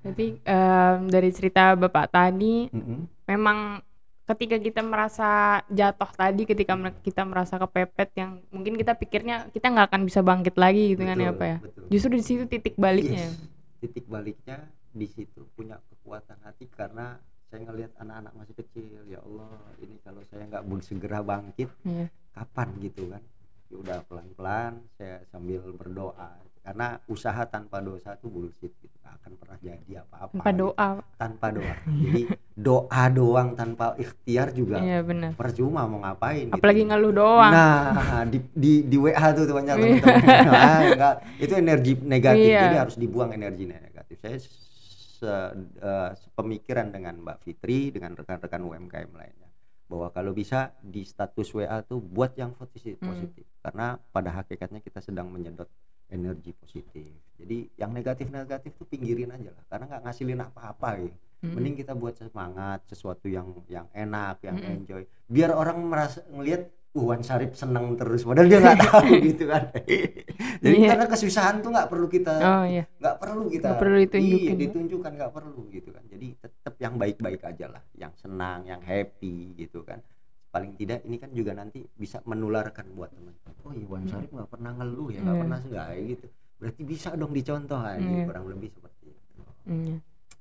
Jadi 0.00 0.40
em, 0.48 0.98
dari 1.12 1.28
cerita 1.28 1.76
Bapak 1.76 2.08
tadi 2.08 2.64
Mm-mm. 2.72 3.00
memang 3.28 3.84
ketika 4.30 4.56
kita 4.56 4.80
merasa 4.80 5.28
jatuh 5.66 6.10
tadi 6.12 6.42
ketika 6.44 6.72
kita 7.02 7.22
merasa 7.22 7.58
kepepet 7.58 8.10
yang 8.14 8.38
mungkin 8.48 8.78
kita 8.78 8.94
pikirnya 8.94 9.50
kita 9.50 9.66
nggak 9.66 9.90
akan 9.90 10.02
bisa 10.04 10.20
bangkit 10.20 10.54
lagi 10.54 10.94
gitu 10.94 11.02
kan 11.02 11.16
ya 11.16 11.34
Betul, 11.34 11.38
Pak 11.38 11.48
ya. 11.48 11.58
betul. 11.58 11.82
Justru 11.90 12.10
di 12.14 12.22
situ 12.22 12.44
titik 12.46 12.74
baliknya. 12.76 13.26
Yes. 13.26 13.36
titik 13.80 14.04
baliknya 14.06 14.56
di 14.92 15.06
situ 15.06 15.48
punya 15.56 15.80
kekuatan 15.80 16.36
hati 16.44 16.68
karena 16.68 17.16
saya 17.48 17.64
ngelihat 17.64 17.90
anak-anak 17.96 18.32
masih 18.36 18.54
kecil 18.54 19.02
ya 19.08 19.18
Allah 19.20 19.50
ini 19.80 19.96
kalau 20.04 20.22
saya 20.28 20.44
nggak 20.46 20.62
segera 20.84 21.18
bangkit 21.20 21.66
Iya. 21.82 22.06
kapan 22.30 22.68
gitu 22.78 23.08
kan 23.08 23.22
ya 23.70 23.76
udah 23.78 23.98
pelan-pelan 24.04 24.72
saya 24.94 25.22
sambil 25.30 25.62
berdoa 25.74 26.30
karena 26.70 26.86
usaha 27.04 27.42
tanpa 27.44 27.82
dosa 27.82 28.14
itu 28.14 28.30
bullshit 28.30 28.70
gitu 28.78 28.94
nggak 28.96 29.14
akan 29.16 29.32
pernah 29.34 29.58
jadi 29.58 29.92
apa-apa 30.00 30.30
Tanpa 30.32 30.46
gitu. 30.46 30.60
doa. 30.62 30.88
tanpa 31.18 31.46
doa 31.50 31.74
jadi 31.82 32.22
doa 32.54 33.04
doang 33.10 33.48
tanpa 33.52 33.84
ikhtiar 33.96 34.48
juga 34.50 34.78
Iya 34.78 35.02
benar. 35.02 35.34
percuma 35.34 35.82
mau 35.84 35.98
ngapain 35.98 36.46
gitu. 36.46 36.54
Apalagi 36.54 36.82
ngeluh 36.84 37.10
doang. 37.12 37.50
Nah, 37.50 37.90
di, 38.24 38.38
di 38.54 38.72
di 38.84 38.96
WA 38.96 39.26
tuh 39.32 39.44
tuh 39.44 39.56
banyak 39.56 39.74
teman-teman. 39.74 40.46
Ah, 40.46 40.80
enggak, 40.86 41.14
itu 41.36 41.52
energi 41.54 41.92
negatif. 41.98 42.46
Iya. 42.46 42.60
Jadi 42.62 42.76
harus 42.78 42.96
dibuang 42.96 43.30
energi 43.32 43.64
negatif. 43.64 44.16
Saya 44.16 44.38
se, 44.38 45.32
eh, 45.80 46.10
sepemikiran 46.14 46.86
dengan 46.88 47.18
Mbak 47.18 47.38
Fitri 47.40 47.90
dengan 47.90 48.14
rekan-rekan 48.14 48.60
UMKM 48.60 49.10
lainnya 49.10 49.48
bahwa 49.84 50.06
kalau 50.10 50.30
bisa 50.30 50.70
di 50.78 51.02
status 51.02 51.50
WA 51.50 51.82
tuh 51.82 51.98
buat 51.98 52.30
yang 52.34 52.52
positif 52.52 52.94
Hmm. 52.96 53.10
positif 53.10 53.42
karena 53.58 53.98
pada 54.06 54.30
hakikatnya 54.32 54.78
kita 54.78 55.00
sedang 55.00 55.26
menyedot 55.26 55.66
energi 56.10 56.52
positif. 56.52 57.08
Jadi 57.34 57.72
yang 57.74 57.90
negatif-negatif 57.90 58.70
tuh 58.74 58.84
pinggirin 58.84 59.30
aja 59.30 59.48
lah 59.48 59.64
karena 59.66 59.84
nggak 59.88 60.02
ngasilin 60.04 60.40
apa-apa 60.42 60.90
gitu 61.00 61.16
Mm-mm. 61.40 61.56
mending 61.56 61.72
kita 61.74 61.92
buat 61.94 62.12
semangat 62.12 62.84
sesuatu 62.84 63.24
yang 63.24 63.48
yang 63.66 63.88
enak 63.90 64.44
yang 64.44 64.54
Mm-mm. 64.54 64.76
enjoy 64.76 65.02
biar 65.24 65.50
orang 65.50 65.80
merasa 65.80 66.20
ngelihat 66.28 66.68
uh 66.90 67.00
Wan 67.00 67.24
Sarip 67.24 67.56
senang 67.56 67.96
terus 67.96 68.28
padahal 68.28 68.44
dia 68.44 68.60
nggak 68.60 68.76
tahu 68.84 69.08
gitu 69.24 69.44
kan 69.46 69.72
jadi 70.60 70.76
Iya. 70.76 70.88
karena 70.92 71.06
kesusahan 71.08 71.56
tuh 71.58 71.72
nggak 71.72 71.88
perlu 71.88 72.06
kita 72.06 72.32
Oh 72.36 72.64
iya. 72.68 72.84
nggak 72.92 73.16
perlu 73.16 73.48
kita 73.48 73.66
Nggak 73.66 73.80
perlu 73.80 73.96
ditunjukin. 73.96 74.36
iya, 74.36 74.52
ditunjukkan 74.58 75.12
nggak 75.16 75.32
perlu 75.32 75.60
gitu 75.70 75.88
kan 75.90 76.04
jadi 76.04 76.26
tetap 76.36 76.74
yang 76.76 76.94
baik-baik 76.94 77.40
aja 77.40 77.66
lah 77.70 77.82
yang 77.94 78.12
senang 78.14 78.60
yang 78.66 78.82
happy 78.82 79.56
gitu 79.56 79.80
kan 79.80 80.04
paling 80.50 80.74
tidak 80.74 81.00
ini 81.04 81.16
kan 81.16 81.30
juga 81.30 81.54
nanti 81.54 81.86
bisa 81.88 82.18
menularkan 82.22 82.90
buat 82.90 83.08
teman 83.08 83.34
oh 83.62 83.70
iya 83.70 83.86
Wan 83.86 84.04
Sarip 84.04 84.28
nggak 84.28 84.50
pernah 84.50 84.70
ngeluh 84.74 85.08
ya 85.08 85.20
nggak 85.20 85.32
Iya. 85.32 85.42
pernah 85.42 85.58
enggak 85.60 85.86
gitu 86.06 86.26
berarti 86.60 86.82
bisa 86.84 87.08
dong 87.14 87.30
dicontoh 87.30 87.78
aja 87.78 88.02
Iya. 88.02 88.24
kurang 88.26 88.46
lebih 88.46 88.68
seperti 88.68 89.04
itu 89.08 89.40
Iya. 89.64 89.96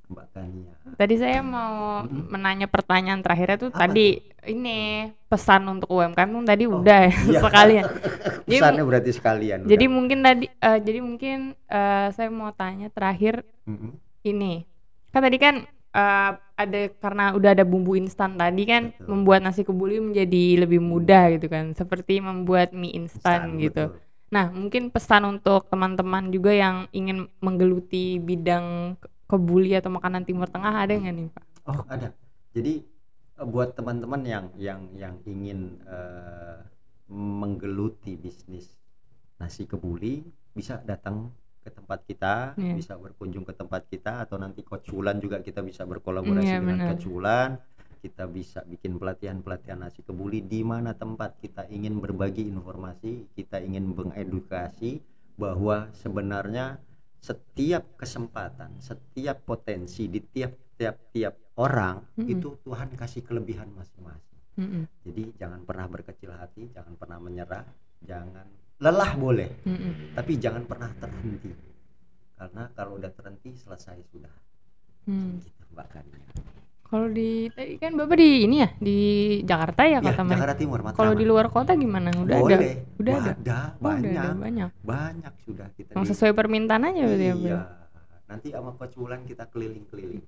Mbak 0.09 0.25
Tania 0.33 0.73
Tadi 0.97 1.15
saya 1.15 1.39
mau 1.39 2.01
Mm-mm. 2.01 2.33
menanya 2.33 2.65
pertanyaan 2.65 3.21
terakhirnya 3.21 3.57
tuh 3.59 3.69
Apa 3.69 3.85
tadi 3.85 4.17
ini 4.49 5.05
pesan 5.29 5.69
untuk 5.69 5.85
UMKM 5.87 6.29
tuh 6.31 6.41
tadi 6.43 6.63
Oh, 6.65 6.81
udah 6.81 7.01
iya. 7.05 7.39
sekalian. 7.45 7.85
Jadi 7.85 8.57
Pesannya 8.57 8.83
berarti 8.89 9.11
sekalian. 9.13 9.59
Jadi 9.69 9.85
udah. 9.85 9.93
mungkin 9.93 10.17
tadi 10.25 10.45
eh, 10.49 10.79
jadi 10.81 10.99
mungkin 10.99 11.37
eh, 11.53 12.07
saya 12.09 12.29
mau 12.33 12.49
tanya 12.49 12.89
terakhir 12.89 13.45
Mm-mm. 13.69 13.93
ini. 14.25 14.65
Kan 15.13 15.21
tadi 15.21 15.37
kan 15.37 15.55
eh, 15.95 16.31
ada 16.59 16.79
karena 17.03 17.23
udah 17.37 17.49
ada 17.55 17.63
bumbu 17.65 17.95
instan 17.95 18.35
tadi 18.35 18.63
kan 18.67 18.83
Betul. 18.93 19.07
membuat 19.11 19.39
nasi 19.45 19.61
kebuli 19.63 19.97
menjadi 20.03 20.65
lebih 20.65 20.81
mudah 20.83 21.23
gitu 21.35 21.47
kan. 21.49 21.65
Seperti 21.75 22.19
membuat 22.21 22.71
mie 22.75 22.93
instan 22.99 23.55
Instan, 23.55 23.61
gitu. 23.63 23.83
betul. 23.89 24.07
Nah, 24.29 24.45
mungkin 24.53 24.93
pesan 24.93 25.23
untuk 25.25 25.65
teman-teman 25.73 26.29
juga 26.29 26.51
yang 26.53 26.85
ingin 26.93 27.25
menggeluti 27.41 28.21
bidang 28.21 28.93
ke- 29.01 29.09
kebuli 29.29 29.73
atau 29.73 29.89
makanan 29.89 30.23
Timur 30.27 30.45
Tengah 30.49 30.73
ada 30.85 30.93
nggak 30.93 31.13
nih, 31.17 31.27
Pak? 31.33 31.45
Oh 31.69 31.79
ada. 31.87 32.09
Jadi 32.55 32.73
eh, 33.39 33.47
buat 33.53 33.69
teman-teman 33.77 34.21
yang 34.33 34.45
yang 34.57 34.81
yang 35.03 35.15
ingin 35.25 35.59
eh, 35.87 36.57
menggeluti 37.09 38.13
bisnis 38.19 38.65
nasi 39.41 39.63
kebuli 39.71 40.23
bisa 40.57 40.81
datang 40.85 41.31
tempat 41.89 42.05
kita, 42.05 42.35
Iya. 42.53 42.77
bisa 42.77 42.93
berkunjung 43.01 43.41
ke 43.49 43.53
tempat 43.57 43.89
kita 43.89 44.21
atau 44.21 44.37
nanti 44.37 44.61
Coach 44.61 44.93
Wulan 44.93 45.17
juga 45.17 45.41
kita 45.41 45.65
bisa 45.65 45.89
berkolaborasi 45.89 46.45
Iya, 46.45 46.61
dengan 46.61 46.77
benar. 46.77 46.87
Coach 46.93 47.05
Wulan. 47.09 47.51
Kita 47.99 48.29
bisa 48.29 48.61
bikin 48.61 49.01
pelatihan-pelatihan 49.01 49.81
nasi 49.81 50.05
kebuli 50.05 50.45
di 50.45 50.61
mana 50.61 50.93
tempat 50.93 51.41
kita 51.41 51.65
ingin 51.67 51.97
berbagi 51.97 52.45
informasi, 52.45 53.33
kita 53.33 53.57
ingin 53.59 53.89
mengedukasi 53.91 55.01
bahwa 55.33 55.89
sebenarnya 55.97 56.77
setiap 57.19 57.97
kesempatan, 57.97 58.77
setiap 58.79 59.41
potensi 59.43 60.05
di 60.07 60.21
tiap-tiap 60.21 60.95
tiap 61.11 61.35
orang 61.57 62.05
Mm-mm. 62.15 62.31
itu 62.31 62.55
Tuhan 62.63 62.93
kasih 62.95 63.25
kelebihan 63.25 63.67
masing-masing. 63.75 64.39
Mm-mm, 64.61 64.83
Jadi 65.09 65.23
jangan 65.35 65.65
pernah 65.65 65.89
berkecil 65.89 66.31
hati, 66.31 66.71
jangan 66.71 66.95
pernah 66.95 67.19
menyerah, 67.19 67.65
jangan 67.99 68.47
lelah 68.79 69.11
boleh, 69.19 69.51
mm-mm, 69.67 70.15
tapi 70.15 70.39
jangan 70.39 70.63
pernah 70.63 70.87
terhenti. 70.95 71.51
Karena 72.39 72.71
kalau 72.71 72.95
udah 72.95 73.11
terhenti 73.11 73.51
selesai 73.53 73.99
sudah. 74.07 74.31
mm. 75.05 75.43
Gitu. 75.43 75.59
Kalau 76.89 77.05
di 77.05 77.51
tadi 77.53 77.77
kan 77.77 77.93
Bapak 77.93 78.17
di 78.17 78.49
ini 78.49 78.55
ya 78.65 78.69
di 78.79 78.97
Jakarta 79.45 79.85
ya 79.85 79.99
Ya, 79.99 80.09
kata. 80.09 80.25
Jakarta 80.25 80.55
Timur. 80.57 80.79
Kalau 80.89 81.13
di 81.13 81.21
luar 81.21 81.51
kota 81.53 81.77
gimana? 81.77 82.09
Udah 82.15 82.33
ada? 82.33 82.57
boleh. 82.57 82.57
Udah 82.97 83.13
ada? 83.13 83.31
Ada, 83.37 83.59
Oh, 83.77 83.85
banyak, 83.85 84.09
udah 84.09 84.23
ada 84.25 84.29
banyak. 84.33 84.69
banyak 84.81 85.33
sudah 85.45 85.67
kita. 85.77 85.91
Yang 85.93 86.01
di- 86.01 86.09
sesuai 86.15 86.33
permintaan 86.33 86.83
aja 86.89 87.01
berarti 87.05 87.25
ya? 87.27 87.35
Iya. 87.35 87.59
Nanti 88.25 88.47
sama 88.49 88.71
Coach 88.73 88.95
Wulan 88.97 89.21
kita 89.27 89.45
keliling-keliling. 89.51 90.23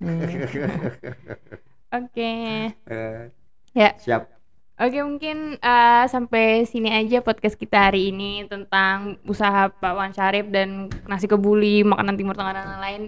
Hmm. 0.00 0.18
Oke. 2.00 2.32
Eh, 2.74 3.22
Ya. 3.70 3.94
Siap. 3.94 4.39
Oke 4.80 4.96
mungkin 5.04 5.60
eh, 5.60 6.04
sampai 6.08 6.64
sini 6.64 6.88
aja 6.88 7.20
podcast 7.20 7.52
kita 7.54 7.92
hari 7.92 8.08
ini 8.08 8.48
tentang 8.48 9.20
usaha 9.28 9.68
Pak 9.68 9.92
Wan 9.92 10.08
Syarif 10.10 10.48
dan 10.48 10.88
nasi 11.04 11.28
kebuli 11.28 11.84
makanan 11.84 12.16
Timur 12.16 12.32
Tengah 12.32 12.56
dan 12.56 12.64
lain-lain. 12.66 13.02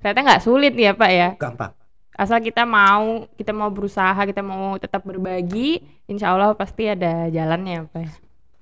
Ternyata 0.00 0.20
nggak 0.24 0.42
sulit 0.42 0.72
ya 0.72 0.96
Pak 0.96 1.10
ya. 1.12 1.28
Gampang. 1.36 1.76
Asal 2.16 2.40
kita 2.40 2.64
mau, 2.64 3.28
kita 3.36 3.52
mau 3.52 3.68
berusaha, 3.68 4.16
kita 4.24 4.40
mau 4.40 4.74
tetap 4.74 5.04
berbagi, 5.04 5.78
insya 6.08 6.32
Allah 6.32 6.56
pasti 6.56 6.88
ada 6.88 7.28
jalannya 7.28 7.86
Pak. 7.86 8.00
ya. 8.00 8.10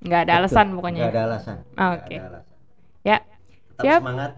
Nggak 0.03 0.21
ada 0.27 0.33
Betul. 0.35 0.41
alasan 0.45 0.67
pokoknya. 0.75 1.01
Nggak 1.07 1.15
ada 1.15 1.23
alasan. 1.25 1.57
Oke. 1.71 2.17
Nggak 2.19 2.27
ada 2.27 2.29
alasan. 2.35 2.55
Ya, 3.01 3.17
Tetap 3.71 3.85
Siap. 3.87 4.01
semangat. 4.03 4.33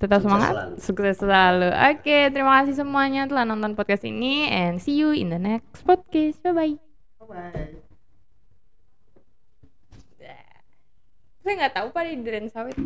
tetap 0.00 0.18
Sukses 0.18 0.24
semangat, 0.26 0.52
selalu. 0.52 0.74
sukses 0.80 1.16
selalu. 1.16 1.68
Oke, 1.92 2.18
terima 2.32 2.52
kasih 2.58 2.74
semuanya 2.74 3.28
telah 3.28 3.44
nonton 3.44 3.76
podcast 3.76 4.02
ini 4.02 4.48
and 4.48 4.80
see 4.80 4.96
you 4.96 5.12
in 5.12 5.28
the 5.28 5.38
next 5.38 5.84
podcast. 5.84 6.40
Bye 6.40 6.50
bye. 6.50 6.89
Saya 11.40 11.54
nggak 11.66 11.74
tahu 11.74 11.88
Pak 11.90 12.02
di 12.06 12.14
Duren 12.22 12.46
Sawit. 12.46 12.78